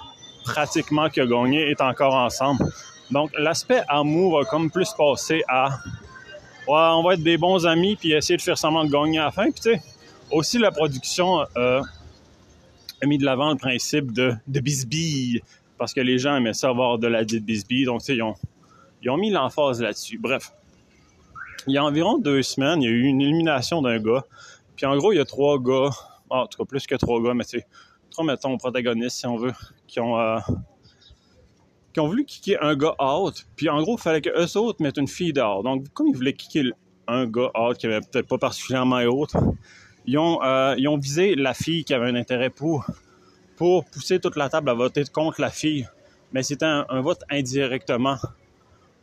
pratiquement 0.43 1.09
qui 1.09 1.19
a 1.19 1.25
gagné 1.25 1.69
est 1.69 1.81
encore 1.81 2.13
ensemble. 2.13 2.65
Donc, 3.11 3.31
l'aspect 3.37 3.81
amour 3.87 4.39
va 4.39 4.45
comme 4.45 4.71
plus 4.71 4.91
passer 4.97 5.43
à 5.47 5.77
on 6.67 7.03
va 7.03 7.15
être 7.15 7.23
des 7.23 7.37
bons 7.37 7.65
amis 7.65 7.95
puis 7.95 8.13
essayer 8.13 8.37
de 8.37 8.41
faire 8.41 8.57
semblant 8.57 8.85
de 8.85 8.91
gagner 8.91 9.19
à 9.19 9.25
la 9.25 9.31
fin. 9.31 9.51
Puis, 9.51 9.61
tu 9.61 9.73
sais, 9.73 9.81
aussi 10.31 10.57
la 10.57 10.71
production 10.71 11.45
euh, 11.57 11.81
a 13.01 13.05
mis 13.05 13.17
de 13.17 13.25
l'avant 13.25 13.51
le 13.51 13.57
principe 13.57 14.13
de, 14.13 14.33
de 14.47 14.61
parce 15.77 15.93
que 15.93 16.01
les 16.01 16.19
gens 16.19 16.35
aimaient 16.35 16.53
ça 16.53 16.69
avoir 16.69 16.97
de 16.97 17.07
la 17.07 17.25
dite 17.25 17.43
bisbille. 17.43 17.85
Donc, 17.85 18.01
tu 18.01 18.05
sais, 18.05 18.15
ils 18.15 18.21
ont, 18.21 18.35
ils 19.01 19.09
ont 19.09 19.17
mis 19.17 19.31
l'emphase 19.31 19.81
là-dessus. 19.81 20.17
Bref, 20.17 20.53
il 21.67 21.73
y 21.73 21.77
a 21.77 21.83
environ 21.83 22.17
deux 22.17 22.41
semaines, 22.43 22.81
il 22.81 22.85
y 22.85 22.87
a 22.87 22.91
eu 22.91 23.03
une 23.03 23.21
élimination 23.21 23.81
d'un 23.81 23.99
gars. 23.99 24.25
Puis 24.75 24.85
en 24.85 24.95
gros, 24.97 25.11
il 25.11 25.17
y 25.17 25.19
a 25.19 25.25
trois 25.25 25.59
gars 25.59 25.89
en 26.31 26.47
tout 26.47 26.57
cas 26.57 26.65
plus 26.65 26.87
que 26.87 26.95
trois 26.95 27.21
gars, 27.21 27.33
mais 27.33 27.43
c'est 27.43 27.65
trois, 28.09 28.25
mettons, 28.25 28.57
protagonistes, 28.57 29.17
si 29.17 29.27
on 29.27 29.37
veut, 29.37 29.53
qui 29.87 29.99
ont, 29.99 30.19
euh, 30.19 30.39
voulu 31.97 32.25
kicker 32.25 32.57
un 32.61 32.75
gars 32.75 32.95
out. 32.99 33.45
Puis 33.55 33.69
en 33.69 33.81
gros, 33.81 33.97
il 33.97 34.01
fallait 34.01 34.21
que 34.21 34.29
eux 34.29 34.57
autres 34.57 34.81
mettent 34.81 34.97
une 34.97 35.07
fille 35.07 35.33
dehors. 35.33 35.63
Donc, 35.63 35.85
comme 35.93 36.07
ils 36.07 36.15
voulaient 36.15 36.33
kicker 36.33 36.71
un 37.07 37.25
gars 37.25 37.51
out 37.57 37.77
qui 37.77 37.87
avait 37.87 37.99
peut-être 37.99 38.27
pas 38.27 38.37
particulièrement 38.37 39.01
autre, 39.03 39.37
ils 40.05 40.17
ont, 40.17 40.41
euh, 40.43 40.75
ils 40.77 40.87
ont 40.87 40.97
visé 40.97 41.35
la 41.35 41.53
fille 41.53 41.83
qui 41.83 41.93
avait 41.93 42.07
un 42.07 42.15
intérêt 42.15 42.49
pour 42.49 42.85
pousser 43.91 44.19
toute 44.19 44.37
la 44.37 44.49
table 44.49 44.69
à 44.69 44.73
voter 44.73 45.03
contre 45.05 45.41
la 45.41 45.49
fille. 45.49 45.87
Mais 46.33 46.43
c'était 46.43 46.65
un, 46.65 47.01
vote 47.01 47.23
indirectement 47.29 48.17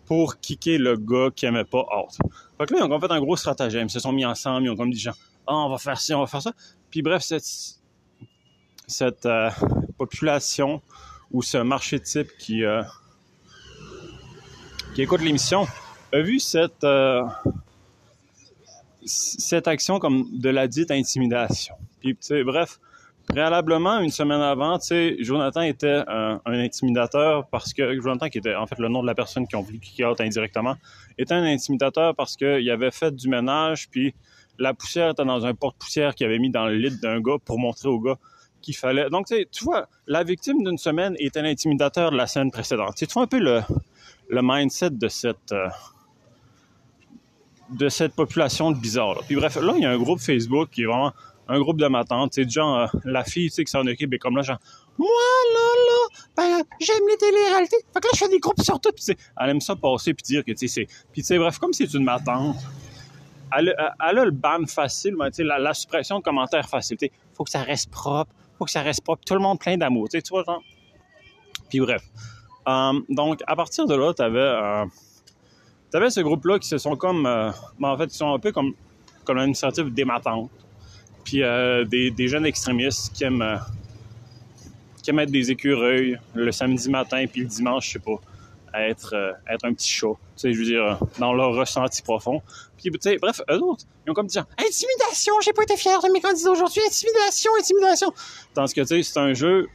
pour 0.09 0.41
kicker 0.41 0.79
le 0.79 0.97
gars 0.97 1.29
qui 1.37 1.45
aimait 1.45 1.67
pas 1.67 1.85
out. 1.95 2.17
Fait 2.57 2.65
que 2.65 2.73
là, 2.73 2.81
ils 2.87 2.91
ont 2.91 2.99
fait 2.99 3.13
un 3.13 3.21
gros 3.21 3.37
stratagème. 3.37 3.89
Ils 3.89 3.91
se 3.91 4.01
sont 4.01 4.11
mis 4.11 4.25
ensemble, 4.25 4.65
ils 4.65 4.71
ont 4.71 4.77
comme 4.77 4.91
dit 4.91 4.99
genre, 4.99 5.19
ah, 5.47 5.55
on 5.55 5.69
va 5.69 5.77
faire 5.77 6.01
ci, 6.01 6.15
on 6.15 6.21
va 6.21 6.27
faire 6.27 6.41
ça. 6.41 6.53
Puis 6.91 7.03
bref, 7.03 7.23
cette, 8.87 9.27
euh, 9.27 9.51
population 9.99 10.81
ou 11.31 11.43
ce 11.43 11.59
marché 11.59 12.01
type 12.01 12.29
qui, 12.39 12.65
euh, 12.65 12.83
qui 14.95 15.03
écoute 15.03 15.21
l'émission 15.21 15.67
a 16.15 16.21
vu 16.23 16.41
cette, 16.41 16.85
euh, 16.85 17.23
cette 19.05 19.69
action 19.69 19.99
comme 19.99 20.25
de 20.33 20.49
la 20.49 20.69
dite 20.69 20.91
intimidation. 20.91 21.75
Puis, 22.01 22.17
bref, 22.47 22.81
préalablement, 23.29 24.01
une 24.01 24.11
semaine 24.11 24.41
avant, 24.41 24.79
tu 24.79 24.87
sais, 24.87 25.17
Jonathan 25.21 25.63
était 25.63 26.03
un, 26.09 26.41
intimidateur 26.47 27.47
parce 27.49 27.73
que, 27.73 28.01
Jonathan, 28.01 28.29
qui 28.29 28.39
était 28.39 28.55
en 28.55 28.67
fait 28.67 28.79
le 28.79 28.89
nom 28.89 29.03
de 29.03 29.07
la 29.07 29.15
personne 29.15 29.47
qui 29.47 29.57
ont 29.57 29.63
voulu 29.63 29.79
kick 29.79 30.05
out 30.05 30.21
indirectement, 30.21 30.77
était 31.19 31.35
un 31.35 31.45
intimidateur 31.45 32.15
parce 32.15 32.37
qu'il 32.37 32.71
avait 32.71 32.91
fait 32.91 33.15
du 33.15 33.29
ménage, 33.29 33.89
puis 33.91 34.15
la 34.59 34.75
poussière 34.75 35.11
était 35.11 35.25
dans 35.25 35.45
un 35.47 35.55
porte-poussière 35.55 36.15
qu'il 36.15 36.27
avait 36.27 36.39
mis 36.39 36.51
dans 36.51 36.67
le 36.67 36.77
lit 36.77 36.99
d'un 37.01 37.21
gars 37.21 37.37
pour 37.45 37.59
montrer 37.59 37.89
au 37.89 38.01
gars 38.01 38.17
qu'il 38.61 38.75
fallait. 38.75 39.09
Donc, 39.11 39.27
tu 39.27 39.65
vois, 39.65 39.89
la 40.07 40.25
victime 40.25 40.65
d'une 40.65 40.79
semaine 40.79 41.15
était 41.19 41.43
l'intimidateur 41.43 42.11
de 42.11 42.17
la 42.17 42.27
semaine 42.27 42.51
précédente. 42.51 42.97
Tu 42.97 43.07
vois 43.07 43.23
un 43.23 43.27
peu 43.27 43.39
le, 43.39 43.61
le 44.29 44.41
mindset 44.43 44.91
de 44.91 45.09
cette, 45.09 45.53
euh, 45.53 45.69
de 47.71 47.89
cette 47.89 48.15
population 48.15 48.71
de 48.73 48.79
bizarres. 48.79 49.23
Puis 49.27 49.37
bref, 49.37 49.57
là, 49.57 49.75
il 49.77 49.83
y 49.83 49.87
a 49.87 49.91
un 49.91 49.99
groupe 49.99 50.21
Facebook 50.21 50.71
qui 50.71 50.83
est 50.83 50.87
vraiment 50.87 51.13
un 51.49 51.59
groupe 51.59 51.79
de 51.79 51.87
ma 51.87 52.05
tante, 52.05 52.33
tu 52.33 52.45
sais, 52.45 52.49
genre, 52.49 52.79
euh, 52.79 52.87
la 53.05 53.25
fille, 53.25 53.49
tu 53.49 53.57
sais, 53.57 53.65
qui 53.65 53.71
s'en 53.71 53.87
occupe, 53.87 54.13
et 54.13 54.19
comme 54.19 54.37
là, 54.37 54.43
genre, 54.43 54.59
moi, 54.99 55.09
là, 55.55 55.61
là, 55.89 56.25
ben, 56.37 56.65
j'aime 56.81 57.09
les 57.09 57.17
télé-réalités. 57.17 57.79
Fait 57.93 58.01
que 58.01 58.07
là, 58.07 58.11
je 58.13 58.19
fais 58.19 58.29
des 58.29 58.39
groupes 58.39 58.61
sur 58.63 58.79
tout, 58.79 58.91
puis 58.93 59.17
elle 59.41 59.51
aime 59.51 59.61
ça 59.61 59.75
passer, 59.75 60.13
puis 60.13 60.25
dire 60.25 60.45
que, 60.45 60.53
tu 60.53 60.69
sais, 60.69 60.69
c'est... 60.69 60.87
Puis, 61.13 61.23
tu 61.23 61.29
sais, 61.29 61.39
bref, 61.39 61.59
comme 61.59 61.73
c'est 61.73 61.93
une 61.95 62.05
ma 62.05 62.21
tante, 62.21 62.57
elle, 63.57 63.75
elle, 63.79 64.19
a 64.19 64.25
le 64.25 64.31
ban 64.31 64.67
facile, 64.67 65.17
tu 65.19 65.33
sais, 65.33 65.45
la, 65.45 65.73
suppression 65.73 66.19
de 66.19 66.23
commentaires 66.23 66.69
facile, 66.69 66.99
tu 66.99 67.11
faut 67.35 67.45
que 67.45 67.51
ça 67.51 67.63
reste 67.63 67.91
propre, 67.91 68.33
faut 68.59 68.67
que 68.67 68.71
ça 68.71 68.83
reste 68.83 69.03
propre, 69.03 69.23
tout 69.25 69.35
le 69.35 69.41
monde 69.41 69.59
plein 69.59 69.79
d'amour, 69.79 70.09
tu 70.09 70.19
sais, 70.19 70.23
tu 70.23 70.31
vois, 70.31 70.45
genre... 70.45 70.63
Puis 71.71 71.81
bref. 71.81 72.03
Euh, 72.69 73.01
donc, 73.09 73.41
à 73.47 73.57
partir 73.57 73.87
de 73.87 73.95
là, 73.95 74.13
t'avais... 74.13 74.39
Euh, 74.39 74.85
t'avais 75.91 76.11
ce 76.11 76.21
groupe-là 76.21 76.59
qui 76.59 76.69
se 76.69 76.77
sont 76.77 76.97
comme... 76.97 77.25
Euh, 77.25 77.51
ben, 77.79 77.89
en 77.89 77.97
fait, 77.97 78.05
ils 78.05 78.17
sont 78.17 78.35
un 78.35 78.39
peu 78.39 78.53
comme, 78.53 78.75
comme 79.25 79.39
l'initiative 79.39 79.93
des 79.95 80.05
matantes 80.05 80.51
puis 81.29 81.43
euh, 81.43 81.85
des, 81.85 82.27
jeunes 82.27 82.47
extrémistes 82.47 83.13
qui 83.13 83.25
aiment, 83.25 83.43
euh, 83.43 83.59
qui 85.03 85.11
aiment 85.11 85.19
être 85.19 85.31
des 85.31 85.51
écureuils 85.51 86.17
le 86.33 86.51
samedi 86.53 86.89
matin, 86.89 87.23
puis 87.31 87.43
le 87.43 87.49
dimanche, 87.49 87.89
je 87.89 87.93
sais 87.93 87.99
pas, 87.99 88.19
être, 88.73 89.15
euh, 89.15 89.33
être 89.47 89.67
un 89.67 89.75
petit 89.75 89.91
chat, 89.91 90.07
tu 90.07 90.17
sais, 90.37 90.53
je 90.55 90.59
veux 90.59 90.65
dire, 90.65 90.99
dans 91.19 91.35
leur 91.35 91.53
ressenti 91.53 92.01
profond. 92.01 92.41
Puis, 92.79 92.91
tu 92.91 92.99
sais, 93.03 93.19
bref, 93.19 93.43
eux 93.51 93.63
autres, 93.63 93.85
ils 94.07 94.11
ont 94.11 94.15
comme 94.15 94.27
dit 94.27 94.39
Intimidation, 94.39 95.35
j'ai 95.43 95.53
pas 95.53 95.65
été 95.65 95.77
fier 95.77 96.01
de 96.01 96.11
mes 96.11 96.23
candidats 96.23 96.51
aujourd'hui, 96.51 96.81
intimidation, 96.87 97.53
intimidation. 97.61 98.15
Tandis 98.55 98.73
que, 98.73 98.81
tu 98.81 98.87
sais, 98.87 99.03
c'est 99.03 99.21
un 99.21 99.35
jeu 99.35 99.69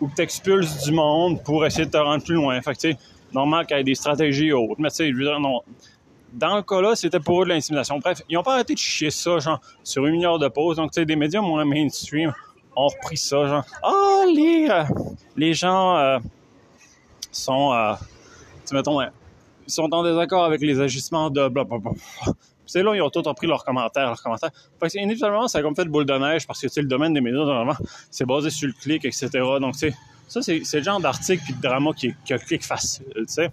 où 0.00 0.08
tu 0.14 0.22
expulses 0.22 0.84
du 0.84 0.92
monde 0.92 1.42
pour 1.42 1.66
essayer 1.66 1.86
de 1.86 1.90
te 1.90 1.96
rendre 1.96 2.22
plus 2.22 2.34
loin. 2.34 2.60
Fait 2.62 2.74
que, 2.74 2.78
tu 2.78 2.92
sais, 2.92 2.98
normal 3.32 3.66
qu'il 3.66 3.76
y 3.76 3.80
ait 3.80 3.84
des 3.84 3.96
stratégies 3.96 4.52
autres. 4.52 4.76
Mais, 4.78 4.90
tu 4.90 4.96
sais, 4.96 5.10
je 5.10 5.16
veux 5.16 5.24
dire, 5.24 5.40
non, 5.40 5.60
dans 6.32 6.56
le 6.56 6.62
cas-là, 6.62 6.94
c'était 6.94 7.20
pour 7.20 7.42
eux 7.42 7.44
de 7.44 7.50
l'intimidation. 7.50 7.98
Bref, 7.98 8.22
ils 8.28 8.34
n'ont 8.34 8.42
pas 8.42 8.54
arrêté 8.54 8.74
de 8.74 8.78
chier 8.78 9.10
ça, 9.10 9.38
genre, 9.38 9.60
sur 9.82 10.06
une 10.06 10.24
heure 10.24 10.38
de 10.38 10.48
pause. 10.48 10.76
Donc, 10.76 10.92
tu 10.92 11.00
sais, 11.00 11.06
des 11.06 11.16
médias 11.16 11.40
moins 11.40 11.64
mainstream 11.64 12.32
ont 12.76 12.88
repris 12.88 13.16
ça, 13.16 13.46
genre, 13.46 13.64
ah, 13.82 13.90
oh, 13.92 14.24
les, 14.34 14.68
euh, 14.70 14.84
les 15.36 15.54
gens 15.54 15.96
euh, 15.96 16.18
sont, 17.32 17.72
euh, 17.72 17.94
tu 18.66 18.74
mettons, 18.74 19.00
ils 19.00 19.10
sont 19.66 19.92
en 19.92 20.02
désaccord 20.02 20.44
avec 20.44 20.60
les 20.60 20.80
agissements 20.80 21.30
de 21.30 21.48
blablabla. 21.48 21.90
C'est 22.66 22.82
là, 22.82 22.94
ils 22.94 23.00
ont 23.00 23.08
tous 23.08 23.26
repris 23.26 23.46
leurs 23.46 23.64
commentaires, 23.64 24.08
leurs 24.08 24.22
commentaires. 24.22 24.50
Fait 24.78 24.90
que, 24.90 24.98
inévitablement, 24.98 25.48
ça 25.48 25.58
a 25.58 25.62
comme 25.62 25.74
fait 25.74 25.86
de 25.86 25.90
boule 25.90 26.04
de 26.04 26.12
neige 26.12 26.46
parce 26.46 26.60
que, 26.60 26.66
tu 26.66 26.74
sais, 26.74 26.82
le 26.82 26.88
domaine 26.88 27.14
des 27.14 27.22
médias, 27.22 27.38
normalement, 27.38 27.76
c'est 28.10 28.26
basé 28.26 28.50
sur 28.50 28.68
le 28.68 28.74
clic, 28.74 29.06
etc. 29.06 29.30
Donc, 29.58 29.72
tu 29.72 29.90
sais, 29.90 29.94
ça, 30.28 30.42
c'est 30.42 30.74
le 30.74 30.82
genre 30.82 31.00
d'article 31.00 31.42
puis 31.42 31.54
de 31.54 31.62
drama 31.62 31.92
qui, 31.96 32.14
qui 32.26 32.34
a 32.34 32.38
clic 32.38 32.62
facile, 32.62 33.06
tu 33.16 33.24
sais. 33.28 33.50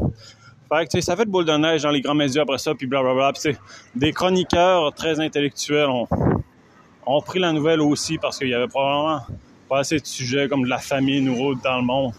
Fait 0.77 1.01
ça 1.01 1.15
fait 1.15 1.25
de 1.25 1.29
boule 1.29 1.45
de 1.45 1.53
neige 1.53 1.83
dans 1.83 1.91
les 1.91 2.01
grands 2.01 2.15
médias 2.15 2.41
après 2.43 2.57
ça, 2.57 2.73
puis 2.75 2.87
blablabla. 2.87 3.33
Puis, 3.33 3.55
des 3.95 4.11
chroniqueurs 4.11 4.93
très 4.93 5.19
intellectuels 5.19 5.87
ont, 5.87 6.07
ont 7.05 7.21
pris 7.21 7.39
la 7.39 7.51
nouvelle 7.51 7.81
aussi 7.81 8.17
parce 8.17 8.37
qu'il 8.37 8.49
y 8.49 8.53
avait 8.53 8.67
probablement 8.67 9.21
pas 9.69 9.79
assez 9.79 9.99
de 9.99 10.05
sujets 10.05 10.47
comme 10.47 10.63
de 10.63 10.69
la 10.69 10.77
famine 10.77 11.29
ou 11.29 11.43
autre 11.43 11.61
dans 11.63 11.77
le 11.77 11.83
monde 11.83 12.13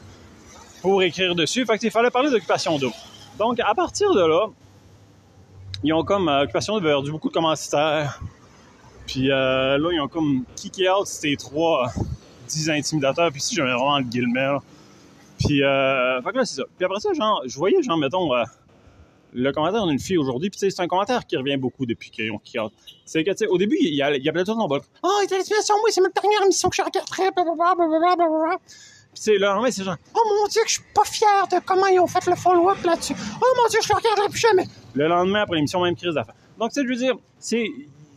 pour 0.82 1.02
écrire 1.02 1.34
dessus. 1.34 1.64
Fait 1.66 1.78
que, 1.78 1.86
il 1.86 1.90
fallait 1.90 2.10
parler 2.10 2.30
d'occupation 2.30 2.78
d'eau. 2.78 2.92
Donc, 3.38 3.60
à 3.60 3.74
partir 3.74 4.12
de 4.14 4.20
là, 4.20 4.46
ils 5.82 5.92
ont 5.92 6.04
comme 6.04 6.28
euh, 6.28 6.42
Occupation 6.42 6.74
d'eau 6.74 6.80
perdu 6.82 7.10
beaucoup 7.10 7.28
de 7.28 7.34
commentaires. 7.34 8.20
Puis 9.06 9.30
euh, 9.30 9.78
là, 9.78 9.88
ils 9.92 10.00
ont 10.00 10.08
comme 10.08 10.44
kické 10.56 10.88
out 10.90 11.06
ces 11.06 11.36
trois 11.36 11.86
euh, 11.86 12.00
dix 12.48 12.70
intimidateurs. 12.70 13.30
Puis 13.30 13.40
si 13.40 13.54
j'avais 13.54 13.72
vraiment 13.72 13.98
le 13.98 14.04
guillemets, 14.04 14.56
puis, 15.38 15.62
euh, 15.62 16.20
fait 16.22 16.32
que 16.32 16.36
là, 16.36 16.44
c'est 16.44 16.56
ça. 16.56 16.64
Puis 16.76 16.84
après 16.84 17.00
ça, 17.00 17.12
genre, 17.12 17.42
je 17.46 17.56
voyais, 17.56 17.82
genre, 17.82 17.98
mettons, 17.98 18.34
euh, 18.34 18.44
le 19.32 19.52
commentaire 19.52 19.86
d'une 19.86 19.98
fille 19.98 20.18
aujourd'hui, 20.18 20.50
puis 20.50 20.58
c'est 20.58 20.80
un 20.80 20.88
commentaire 20.88 21.26
qui 21.26 21.36
revient 21.36 21.56
beaucoup 21.56 21.84
depuis 21.84 22.10
qu'ils 22.10 22.30
ont 22.32 22.38
kick 22.38 22.60
C'est 23.04 23.22
que, 23.22 23.30
tu 23.30 23.38
sais, 23.38 23.46
au 23.46 23.58
début, 23.58 23.76
il 23.80 23.94
y, 23.94 24.02
a, 24.02 24.16
il 24.16 24.24
y 24.24 24.28
avait 24.28 24.44
tout 24.44 24.54
dans 24.54 24.66
le 24.66 24.80
Oh, 25.02 25.18
il 25.20 25.24
était 25.24 25.36
l'inspiration, 25.36 25.74
moi, 25.76 25.90
c'est 25.90 26.00
ma 26.00 26.08
dernière 26.08 26.42
émission 26.42 26.68
que 26.70 26.76
je 26.76 26.82
regarderai, 26.82 27.30
blablabla. 27.32 28.56
Puis, 29.12 29.22
tu 29.22 29.22
sais, 29.22 29.38
là, 29.38 29.60
c'est 29.70 29.84
genre, 29.84 29.96
oh 30.14 30.20
mon 30.40 30.48
dieu, 30.48 30.62
que 30.62 30.68
je 30.68 30.74
suis 30.74 30.82
pas 30.94 31.04
fier 31.04 31.48
de 31.50 31.64
comment 31.64 31.86
ils 31.86 32.00
ont 32.00 32.06
fait 32.06 32.24
le 32.26 32.36
follow-up 32.36 32.82
là-dessus. 32.82 33.14
Oh 33.40 33.46
mon 33.62 33.68
dieu, 33.68 33.80
je 33.82 33.88
le 33.88 33.96
regarderai 33.96 34.28
plus 34.28 34.40
jamais. 34.40 34.66
Le 34.94 35.06
lendemain, 35.06 35.42
après 35.42 35.56
l'émission, 35.56 35.82
même 35.82 35.96
crise 35.96 36.14
d'affaires. 36.14 36.34
Donc, 36.58 36.70
tu 36.72 36.80
sais, 36.80 36.86
je 36.86 36.88
veux 36.88 36.96
dire, 36.96 37.14
c'est, 37.38 37.68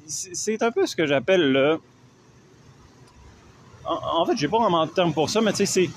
c'est 0.07 0.63
un 0.63 0.71
peu 0.71 0.85
ce 0.85 0.95
que 0.95 1.05
j'appelle 1.05 1.51
le. 1.51 1.79
En, 3.85 4.21
en 4.21 4.25
fait, 4.25 4.37
j'ai 4.37 4.47
pas 4.47 4.59
vraiment 4.59 4.85
de 4.85 4.91
terme 4.91 5.13
pour 5.13 5.29
ça, 5.29 5.41
mais 5.41 5.51
tu 5.51 5.57
sais, 5.57 5.65
c'est 5.65 5.89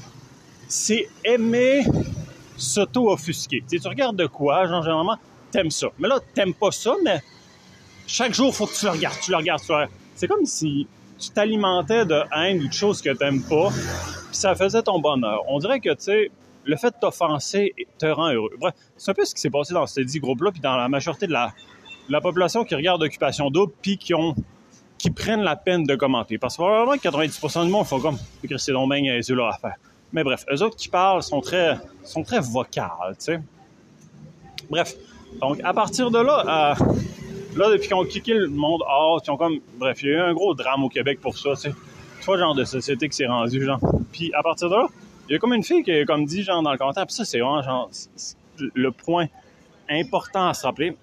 c'est 0.72 1.06
aimer 1.22 1.84
s'auto-offusquer. 2.56 3.62
Tu 3.70 3.86
regardes 3.86 4.16
de 4.16 4.26
quoi, 4.26 4.66
genre, 4.66 4.82
généralement, 4.82 5.18
t'aimes 5.50 5.70
ça. 5.70 5.88
Mais 5.98 6.08
là, 6.08 6.18
t'aimes 6.34 6.54
pas 6.54 6.70
ça, 6.70 6.94
mais 7.04 7.20
chaque 8.06 8.32
jour, 8.32 8.54
faut 8.54 8.66
que 8.66 8.74
tu 8.74 8.86
le 8.86 8.92
regardes, 8.92 9.20
tu 9.20 9.32
le 9.32 9.36
regardes, 9.36 9.60
tu. 9.60 9.72
C'est 10.14 10.26
comme 10.26 10.46
si 10.46 10.86
tu 11.18 11.28
t'alimentais 11.28 12.06
de 12.06 12.22
haine 12.34 12.62
ou 12.62 12.68
de 12.68 12.72
choses 12.72 13.02
que 13.02 13.10
t'aimes 13.10 13.42
pas, 13.42 13.68
puis 13.68 14.36
ça 14.36 14.54
faisait 14.54 14.82
ton 14.82 14.98
bonheur. 14.98 15.42
On 15.48 15.58
dirait 15.58 15.78
que, 15.78 15.90
tu 15.90 16.04
sais, 16.04 16.30
le 16.64 16.76
fait 16.76 16.90
de 16.90 16.96
t'offenser 16.98 17.74
te 17.98 18.06
rend 18.06 18.32
heureux. 18.32 18.52
Bref, 18.58 18.72
c'est 18.96 19.10
un 19.10 19.14
peu 19.14 19.26
ce 19.26 19.34
qui 19.34 19.42
s'est 19.42 19.50
passé 19.50 19.74
dans 19.74 19.86
ces 19.86 20.06
dix 20.06 20.20
groupes-là, 20.20 20.52
puis 20.52 20.62
dans 20.62 20.78
la 20.78 20.88
majorité 20.88 21.26
de 21.26 21.32
la, 21.32 21.52
la 22.08 22.22
population 22.22 22.64
qui 22.64 22.74
regarde 22.74 23.02
Occupation 23.02 23.50
Double, 23.50 23.74
puis 23.82 23.98
qui 23.98 25.10
prennent 25.10 25.42
la 25.42 25.56
peine 25.56 25.84
de 25.84 25.94
commenter. 25.96 26.38
Parce 26.38 26.56
que 26.56 26.62
vraiment, 26.62 26.94
90% 26.94 27.66
du 27.66 27.70
monde 27.70 27.84
font 27.84 28.00
comme, 28.00 28.16
c'est 28.56 28.72
donc 28.72 28.90
bien 28.90 29.02
yeux 29.02 29.34
leur 29.34 29.48
affaire. 29.48 29.74
Mais 30.12 30.24
bref, 30.24 30.44
eux 30.52 30.62
autres 30.62 30.76
qui 30.76 30.88
parlent 30.88 31.22
sont 31.22 31.40
très, 31.40 31.78
sont 32.04 32.22
très 32.22 32.40
vocales, 32.40 33.16
tu 33.18 33.24
sais. 33.24 33.40
Bref, 34.68 34.94
donc 35.40 35.60
à 35.64 35.72
partir 35.72 36.10
de 36.10 36.18
là, 36.18 36.76
euh, 36.80 36.84
là, 37.56 37.70
depuis 37.70 37.88
qu'ils 37.88 37.96
ont 37.96 38.04
kické 38.04 38.34
le 38.34 38.48
monde 38.48 38.82
hors, 38.86 39.22
ils 39.24 39.30
ont 39.30 39.36
comme, 39.36 39.60
bref, 39.78 40.02
il 40.02 40.10
y 40.10 40.12
a 40.12 40.14
eu 40.16 40.20
un 40.20 40.34
gros 40.34 40.54
drame 40.54 40.84
au 40.84 40.88
Québec 40.88 41.20
pour 41.20 41.38
ça, 41.38 41.50
tu 41.54 41.62
sais. 41.62 41.74
Tu 42.20 42.26
vois, 42.26 42.38
genre 42.38 42.54
de 42.54 42.64
société 42.64 43.08
qui 43.08 43.16
s'est 43.16 43.26
rendu, 43.26 43.64
genre. 43.64 43.80
Puis 44.12 44.32
à 44.34 44.42
partir 44.42 44.68
de 44.68 44.76
là, 44.76 44.86
il 45.28 45.32
y 45.32 45.36
a 45.36 45.38
comme 45.38 45.54
une 45.54 45.64
fille 45.64 45.82
qui 45.82 45.92
a 45.92 46.04
comme 46.04 46.26
dit, 46.26 46.42
genre, 46.42 46.62
dans 46.62 46.72
le 46.72 46.78
commentaire, 46.78 47.06
puis 47.06 47.14
ça, 47.14 47.24
c'est 47.24 47.40
vraiment, 47.40 47.62
genre, 47.62 47.90
le 48.58 48.92
point 48.92 49.26
important 49.88 50.48
à 50.48 50.54
se 50.54 50.66
rappeler. 50.66 50.96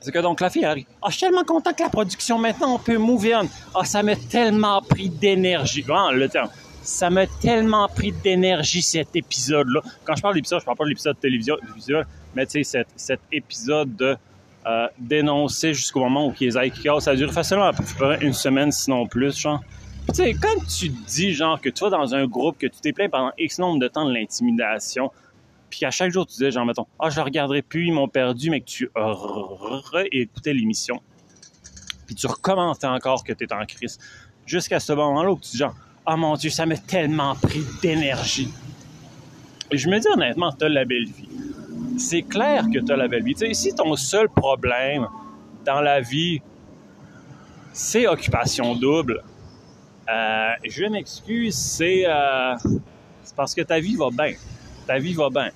C'est 0.00 0.12
que 0.12 0.18
donc 0.18 0.40
la 0.40 0.48
fille 0.48 0.64
arrive. 0.64 0.86
Ah, 1.02 1.08
je 1.10 1.16
suis 1.16 1.26
tellement 1.26 1.44
content 1.44 1.74
que 1.74 1.82
la 1.82 1.90
production 1.90 2.38
maintenant 2.38 2.74
on 2.74 2.78
peut 2.78 2.96
move. 2.96 3.28
Ah, 3.74 3.84
ça 3.84 4.02
m'a 4.02 4.16
tellement 4.16 4.80
pris 4.80 5.10
d'énergie. 5.10 5.82
Vraiment, 5.82 6.10
le 6.10 6.28
terme 6.28 6.48
ça 6.82 7.10
m'a 7.10 7.26
tellement 7.26 7.88
pris 7.88 8.12
d'énergie 8.12 8.82
cet 8.82 9.14
épisode-là. 9.14 9.80
Quand 10.04 10.16
je 10.16 10.22
parle 10.22 10.34
d'épisode, 10.34 10.60
je 10.60 10.64
parle 10.64 10.76
pas 10.76 10.84
de 10.84 10.90
l'épisode 10.90 11.16
de 11.16 11.20
télévision, 11.20 11.56
mais 12.34 12.46
tu 12.46 12.64
sais, 12.64 12.84
cet, 12.96 13.20
épisode 13.32 13.94
de 13.96 14.16
euh, 14.66 14.86
dénoncer 14.98 15.74
jusqu'au 15.74 16.00
moment 16.00 16.26
où 16.26 16.34
les 16.40 16.56
aillent 16.56 16.72
ça 17.00 17.14
dure 17.14 17.32
facilement 17.32 17.64
à 17.64 17.72
peu 17.72 17.82
près 17.82 18.24
une 18.24 18.32
semaine, 18.32 18.72
sinon 18.72 19.06
plus, 19.06 19.38
genre. 19.38 19.60
Tu 20.08 20.14
sais, 20.14 20.34
quand 20.34 20.66
tu 20.66 20.88
dis, 20.88 21.32
genre, 21.34 21.60
que 21.60 21.68
tu 21.68 21.84
vas 21.84 21.90
dans 21.90 22.14
un 22.14 22.26
groupe, 22.26 22.58
que 22.58 22.66
tu 22.66 22.80
t'es 22.80 22.92
plaint 22.92 23.10
pendant 23.10 23.32
X 23.38 23.58
nombre 23.58 23.78
de 23.78 23.88
temps 23.88 24.06
de 24.06 24.12
l'intimidation, 24.12 25.12
puis 25.68 25.84
à 25.84 25.90
chaque 25.90 26.10
jour, 26.10 26.26
tu 26.26 26.36
dis, 26.36 26.50
genre, 26.50 26.66
mettons, 26.66 26.86
ah, 26.98 27.06
oh, 27.06 27.10
je 27.10 27.16
le 27.16 27.22
regarderai 27.22 27.62
plus, 27.62 27.86
ils 27.86 27.92
m'ont 27.92 28.08
perdu, 28.08 28.50
mais 28.50 28.60
que 28.60 28.66
tu 28.66 28.90
réécoutais 29.92 30.52
l'émission, 30.52 31.00
puis 32.06 32.14
tu 32.14 32.26
recommentais 32.26 32.86
encore 32.86 33.22
que 33.22 33.32
tu 33.32 33.44
es 33.44 33.52
en 33.52 33.64
crise, 33.66 33.98
jusqu'à 34.46 34.80
ce 34.80 34.92
moment-là 34.92 35.30
où 35.30 35.38
tu 35.38 35.50
dis, 35.52 35.58
genre, 35.58 35.74
oh 36.10 36.16
mon 36.16 36.34
Dieu, 36.34 36.50
ça 36.50 36.66
m'a 36.66 36.76
tellement 36.76 37.34
pris 37.36 37.64
d'énergie. 37.82 38.52
Je 39.72 39.88
me 39.88 39.98
dis 39.98 40.08
honnêtement, 40.08 40.52
tu 40.52 40.64
as 40.64 40.68
la 40.68 40.84
belle 40.84 41.06
vie. 41.06 41.28
C'est 41.98 42.22
clair 42.22 42.64
que 42.72 42.78
tu 42.78 42.92
as 42.92 42.96
la 42.96 43.08
belle 43.08 43.22
vie. 43.22 43.34
Si 43.54 43.74
ton 43.74 43.94
seul 43.94 44.28
problème 44.28 45.06
dans 45.64 45.80
la 45.80 46.00
vie, 46.00 46.40
c'est 47.72 48.06
occupation 48.08 48.74
double, 48.74 49.22
euh, 50.08 50.50
je 50.64 50.84
m'excuse, 50.86 51.54
c'est 51.54 52.04
euh, 52.06 52.56
parce 53.36 53.54
que 53.54 53.62
ta 53.62 53.78
vie 53.78 53.94
va 53.94 54.10
bien. 54.10 54.34
Ta 54.86 54.98
vie 54.98 55.14
va 55.14 55.30
bien. 55.30 55.50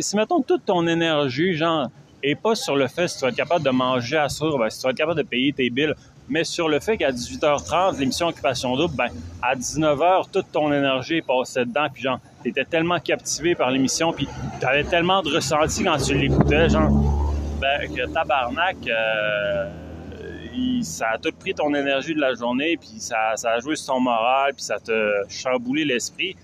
Si 0.00 0.16
mettons 0.16 0.42
toute 0.42 0.64
ton 0.64 0.86
énergie, 0.86 1.54
genre, 1.54 1.90
et 2.22 2.34
pas 2.34 2.54
sur 2.54 2.76
le 2.76 2.88
fait 2.88 3.08
si 3.08 3.18
tu 3.18 3.22
vas 3.22 3.28
être 3.28 3.36
capable 3.36 3.64
de 3.64 3.70
manger 3.70 4.16
à 4.16 4.28
sourd, 4.28 4.58
ben, 4.58 4.70
si 4.70 4.78
tu 4.78 4.84
vas 4.84 4.90
être 4.90 4.96
capable 4.96 5.18
de 5.18 5.26
payer 5.26 5.52
tes 5.52 5.68
billes, 5.70 5.94
mais 6.28 6.44
sur 6.44 6.68
le 6.68 6.80
fait 6.80 6.96
qu'à 6.96 7.10
18h30, 7.10 7.98
l'émission 7.98 8.28
Occupation 8.28 8.76
Double, 8.76 8.94
ben, 8.96 9.08
à 9.42 9.54
19h, 9.54 10.30
toute 10.32 10.52
ton 10.52 10.72
énergie 10.72 11.22
passée 11.22 11.64
dedans, 11.64 11.86
puis 11.92 12.02
genre, 12.02 12.20
t'étais 12.42 12.64
tellement 12.64 12.98
captivé 13.00 13.54
par 13.54 13.70
l'émission, 13.70 14.12
puis 14.12 14.28
t'avais 14.60 14.84
tellement 14.84 15.22
de 15.22 15.34
ressenti 15.34 15.84
quand 15.84 15.96
tu 15.98 16.14
l'écoutais, 16.14 16.68
genre, 16.68 16.90
ben, 17.60 17.92
que 17.92 18.12
tabarnak, 18.12 18.76
euh, 18.86 19.68
ça 20.82 21.10
a 21.10 21.18
tout 21.18 21.32
pris 21.38 21.54
ton 21.54 21.74
énergie 21.74 22.14
de 22.14 22.20
la 22.20 22.34
journée, 22.34 22.76
puis 22.76 23.00
ça, 23.00 23.34
a 23.42 23.60
joué 23.60 23.76
sur 23.76 23.94
ton 23.94 24.00
moral, 24.00 24.54
puis 24.54 24.64
ça 24.64 24.78
t'a 24.78 25.28
chamboulé 25.28 25.84
l'esprit, 25.84 26.36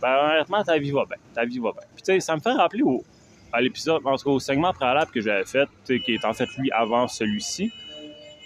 ben 0.00 0.16
honnêtement, 0.16 0.62
ta 0.64 0.78
vie 0.78 0.90
va 0.90 1.04
bien. 1.04 1.16
Ta 1.34 1.44
vie 1.44 1.58
va 1.58 1.72
bien. 1.72 1.82
Puis 1.94 2.02
tu 2.02 2.12
sais, 2.12 2.20
ça 2.20 2.34
me 2.34 2.40
fait 2.40 2.52
rappeler 2.52 2.82
au, 2.82 3.04
à 3.52 3.60
l'épisode, 3.60 4.02
au 4.24 4.40
segment 4.40 4.72
préalable 4.72 5.10
que 5.12 5.20
j'avais 5.20 5.44
fait, 5.44 5.68
qui 5.86 6.14
est 6.14 6.24
en 6.24 6.32
fait 6.32 6.48
lui 6.58 6.70
avant 6.72 7.06
celui-ci, 7.06 7.72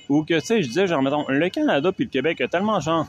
où 0.09 0.23
que, 0.25 0.35
tu 0.35 0.47
sais, 0.47 0.63
je 0.63 0.69
disais, 0.69 0.87
genre, 0.87 1.03
mettons, 1.03 1.25
le 1.29 1.49
Canada 1.49 1.93
puis 1.93 2.05
le 2.05 2.11
Québec 2.11 2.41
a 2.41 2.49
tellement, 2.49 2.81
genre, 2.81 3.07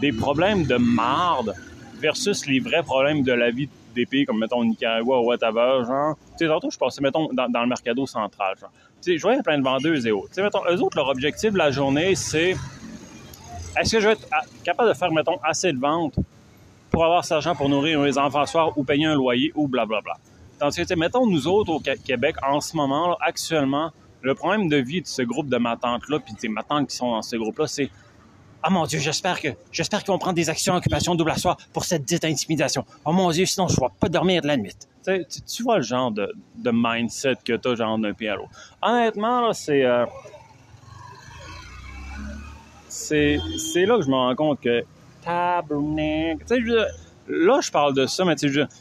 des 0.00 0.12
problèmes 0.12 0.64
de 0.64 0.76
marde 0.76 1.54
versus 2.00 2.46
les 2.46 2.60
vrais 2.60 2.82
problèmes 2.82 3.22
de 3.22 3.32
la 3.32 3.50
vie 3.50 3.68
des 3.94 4.06
pays 4.06 4.26
comme, 4.26 4.38
mettons, 4.38 4.62
Nicaragua 4.62 5.20
ou 5.20 5.24
whatever, 5.24 5.84
genre. 5.86 6.16
Tu 6.38 6.44
sais, 6.44 6.46
tantôt, 6.46 6.70
je 6.70 6.78
passais, 6.78 7.00
mettons, 7.00 7.28
dans, 7.32 7.60
le 7.62 7.66
mercado 7.66 8.06
central, 8.06 8.54
genre. 8.60 8.70
Tu 9.02 9.12
sais, 9.12 9.18
je 9.18 9.22
voyais 9.22 9.42
plein 9.42 9.58
de 9.58 9.64
vendeuses 9.64 10.06
et 10.06 10.12
autres. 10.12 10.28
Tu 10.28 10.34
sais, 10.34 10.42
mettons, 10.42 10.62
eux 10.70 10.80
autres, 10.82 10.96
leur 10.96 11.08
objectif 11.08 11.52
de 11.52 11.58
la 11.58 11.70
journée, 11.70 12.14
c'est 12.14 12.56
est-ce 13.78 13.92
que 13.92 14.00
je 14.00 14.08
vais 14.08 14.12
être 14.12 14.28
capable 14.64 14.90
de 14.90 14.94
faire, 14.94 15.12
mettons, 15.12 15.38
assez 15.42 15.72
de 15.72 15.78
ventes 15.78 16.18
pour 16.90 17.04
avoir 17.04 17.24
cet 17.24 17.32
argent 17.32 17.54
pour 17.54 17.68
nourrir 17.68 18.00
mes 18.00 18.16
enfants 18.16 18.46
soir 18.46 18.76
ou 18.76 18.84
payer 18.84 19.06
un 19.06 19.14
loyer 19.14 19.52
ou 19.54 19.68
blablabla. 19.68 20.14
Tandis 20.58 20.76
que, 20.76 20.82
tu 20.82 20.88
sais, 20.88 20.96
mettons, 20.96 21.26
nous 21.26 21.46
autres, 21.46 21.72
au 21.72 21.80
Québec, 21.80 22.36
en 22.46 22.60
ce 22.60 22.76
moment, 22.76 23.08
là, 23.08 23.16
actuellement, 23.20 23.90
le 24.26 24.34
problème 24.34 24.68
de 24.68 24.76
vie 24.76 25.00
de 25.00 25.06
ce 25.06 25.22
groupe 25.22 25.48
de 25.48 25.56
ma 25.56 25.76
tante-là, 25.76 26.18
puis 26.18 26.48
ma 26.48 26.64
tante 26.64 26.88
qui 26.88 26.96
sont 26.96 27.12
dans 27.12 27.22
ce 27.22 27.36
groupe-là, 27.36 27.68
c'est 27.68 27.90
Ah 28.60 28.70
mon 28.70 28.84
Dieu, 28.84 28.98
j'espère 28.98 29.40
que 29.40 29.48
j'espère 29.70 30.02
qu'ils 30.02 30.12
vont 30.12 30.18
prendre 30.18 30.34
des 30.34 30.50
actions 30.50 30.74
occupation 30.74 31.14
double 31.14 31.30
à 31.30 31.36
soir 31.36 31.56
pour 31.72 31.84
cette 31.84 32.04
dite 32.04 32.24
intimidation. 32.24 32.84
Oh 33.04 33.12
mon 33.12 33.30
Dieu, 33.30 33.46
sinon 33.46 33.68
je 33.68 33.76
ne 33.76 33.80
vais 33.80 33.92
pas 34.00 34.08
dormir 34.08 34.42
de 34.42 34.48
la 34.48 34.56
nuit. 34.56 34.74
Tu, 35.04 35.24
tu, 35.46 35.62
vois 35.62 35.76
le 35.76 35.84
genre 35.84 36.10
de, 36.10 36.34
de 36.56 36.72
mindset 36.74 37.36
que 37.44 37.52
tu 37.52 37.68
as 37.68 37.76
genre 37.76 37.98
d'un 37.98 38.12
pays 38.12 38.26
à 38.26 38.34
l'autre. 38.34 38.50
Honnêtement, 38.82 39.46
là, 39.46 39.54
c'est. 39.54 39.84
Euh, 39.84 40.04
c'est, 42.88 43.38
c'est 43.58 43.86
là 43.86 43.98
que 43.98 44.02
je 44.02 44.08
me 44.08 44.14
rends 44.14 44.34
compte 44.34 44.60
que 44.60 44.82
tabernacle. 45.22 46.44
Là, 47.28 47.60
je 47.60 47.70
parle 47.70 47.94
de 47.94 48.06
ça, 48.06 48.24
mais 48.24 48.34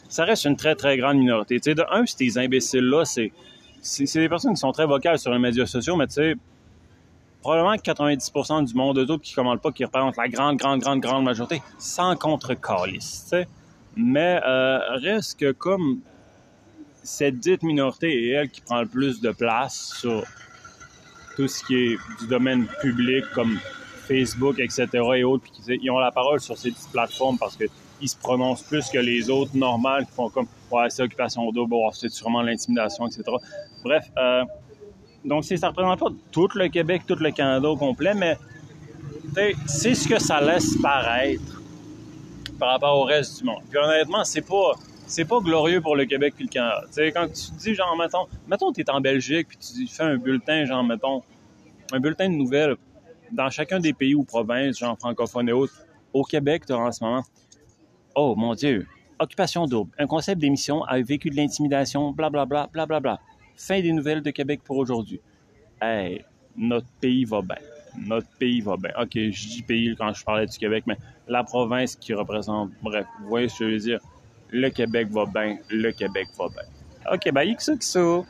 ça 0.10 0.24
reste 0.26 0.46
une 0.46 0.56
très, 0.56 0.74
très 0.74 0.98
grande 0.98 1.18
minorité. 1.18 1.60
Tu 1.60 1.70
sais, 1.70 1.76
de 1.76 1.84
un, 1.92 2.06
ces 2.08 2.38
imbéciles-là, 2.40 3.06
c'est 3.06 3.32
c'est 3.86 4.20
des 4.20 4.30
personnes 4.30 4.54
qui 4.54 4.60
sont 4.60 4.72
très 4.72 4.88
vocales 4.88 5.20
sur 5.20 5.32
les 5.32 5.40
médias 5.40 5.66
sociaux, 5.66 5.96
mais 5.96 6.08
tu 6.08 6.14
sais, 6.14 6.36
probablement 7.42 7.78
que 7.78 7.84
90% 7.84 8.66
du 8.66 8.74
monde 8.74 8.98
d'autres 9.06 9.22
qui 9.22 9.34
ne 9.34 9.36
commandent 9.36 9.62
pas, 9.62 9.72
qui 9.72 9.86
représentent 9.86 10.18
la 10.18 10.28
grande, 10.28 10.58
grande, 10.58 10.80
grande, 10.80 11.00
grande 11.00 11.24
majorité, 11.24 11.62
sans 11.78 12.16
contre-calice, 12.16 13.24
tu 13.24 13.30
sais. 13.30 13.48
Mais 13.96 14.42
euh, 14.46 14.80
reste 14.98 15.40
que 15.40 15.52
comme 15.52 16.00
cette 17.04 17.38
dite 17.38 17.62
minorité 17.62 18.30
est 18.30 18.32
elle 18.32 18.50
qui 18.50 18.62
prend 18.62 18.82
le 18.82 18.88
plus 18.88 19.22
de 19.22 19.32
place 19.32 19.94
sur 20.00 20.24
tout 21.36 21.48
ce 21.48 21.64
qui 21.64 21.76
est 21.76 21.98
du 22.20 22.28
domaine 22.28 22.66
public 22.82 23.24
comme 23.34 23.60
Facebook, 24.08 24.60
etc. 24.60 24.88
et 25.16 25.24
autres, 25.24 25.44
puis 25.44 25.80
ils 25.82 25.92
ont 25.92 26.00
la 26.00 26.12
parole 26.12 26.42
sur 26.42 26.58
ces 26.58 26.74
plateformes 26.92 27.38
parce 27.38 27.56
qu'ils 27.56 28.10
se 28.10 28.18
prononcent 28.18 28.64
plus 28.64 28.90
que 28.90 28.98
les 28.98 29.30
autres 29.30 29.56
normales 29.56 30.06
qui 30.06 30.12
font 30.12 30.30
comme 30.30 30.48
ouais, 30.72 30.90
c'est 30.90 31.04
occupation 31.04 31.52
double, 31.52 31.76
c'est 31.94 32.10
sûrement 32.10 32.42
l'intimidation, 32.42 33.08
etc. 33.08 33.24
Bref, 33.86 34.12
euh, 34.18 34.44
donc 35.24 35.46
ça 35.46 35.70
représente 35.70 36.00
pas 36.00 36.10
tout 36.32 36.50
le 36.56 36.70
Québec, 36.70 37.04
tout 37.08 37.18
le 37.20 37.30
Canada 37.30 37.70
au 37.70 37.78
complet, 37.78 38.16
mais 38.16 38.36
c'est 39.68 39.94
ce 39.94 40.08
que 40.08 40.20
ça 40.20 40.42
laisse 40.42 40.76
paraître 40.82 41.62
par 42.58 42.72
rapport 42.72 42.98
au 42.98 43.04
reste 43.04 43.40
du 43.40 43.46
monde. 43.46 43.62
Puis 43.70 43.78
honnêtement, 43.78 44.24
c'est 44.24 44.42
pas 44.42 44.72
c'est 45.06 45.26
pas 45.26 45.40
glorieux 45.40 45.82
pour 45.82 45.96
le 45.96 46.06
Québec 46.06 46.34
puis 46.36 46.46
le 46.46 46.50
Canada. 46.50 46.82
sais, 46.90 47.12
quand 47.12 47.28
tu 47.28 47.52
dis, 47.60 47.76
genre, 47.76 47.96
mettons, 47.96 48.26
mettons, 48.48 48.74
tu 48.74 48.82
es 48.82 48.90
en 48.90 49.00
Belgique 49.00 49.50
puis 49.50 49.58
tu 49.58 49.88
fais 49.88 50.02
un 50.02 50.18
bulletin, 50.18 50.66
genre, 50.66 50.84
mettons, 50.84 51.22
un 51.94 52.00
bulletin 52.00 52.28
de 52.28 52.34
nouvelles 52.34 52.76
dans 53.32 53.52
chacun 53.52 53.80
des 53.80 53.94
pays 53.94 54.16
ou 54.16 54.24
provinces, 54.24 54.80
genre 54.80 54.98
francophones 54.98 55.48
et 55.48 55.54
autres. 55.54 55.74
Au 56.12 56.24
Québec, 56.24 56.64
tu 56.66 56.74
en 56.74 56.92
ce 56.92 57.04
moment, 57.04 57.22
oh 58.16 58.34
mon 58.36 58.56
Dieu, 58.56 58.88
Occupation 59.18 59.66
double, 59.66 59.92
un 59.98 60.08
concept 60.08 60.42
d'émission 60.42 60.84
avec 60.84 61.08
vécu 61.08 61.30
de 61.30 61.38
l'intimidation, 61.38 62.12
blablabla, 62.12 62.68
blablabla. 62.74 63.20
Fin 63.58 63.82
des 63.82 63.92
nouvelles 63.92 64.22
de 64.22 64.32
Québec 64.32 64.62
pour 64.64 64.78
aujourd'hui. 64.78 65.20
Hey, 65.82 66.24
notre 66.58 66.88
pays 67.00 67.26
va 67.26 67.42
bien. 67.42 67.58
Notre 67.98 68.28
pays 68.38 68.62
va 68.62 68.76
bien. 68.78 68.92
OK, 69.00 69.12
je 69.14 69.48
dis 69.48 69.62
pays 69.62 69.96
quand 69.98 70.14
je 70.14 70.24
parlais 70.24 70.46
du 70.46 70.58
Québec, 70.58 70.84
mais 70.88 70.98
la 71.28 71.44
province 71.44 71.96
qui 71.96 72.14
représente, 72.14 72.72
bref, 72.82 73.06
vous 73.22 73.30
voyez 73.30 73.50
ce 73.50 73.60
que 73.60 73.66
je 73.66 73.74
veux 73.74 73.80
dire. 73.80 74.00
Le 74.52 74.70
Québec 74.70 75.08
va 75.10 75.26
bien, 75.26 75.58
le 75.70 75.92
Québec 75.92 76.28
va 76.38 76.48
bien. 76.50 77.14
OK, 77.14 77.60
ça, 77.60 77.74
ça. 77.80 78.24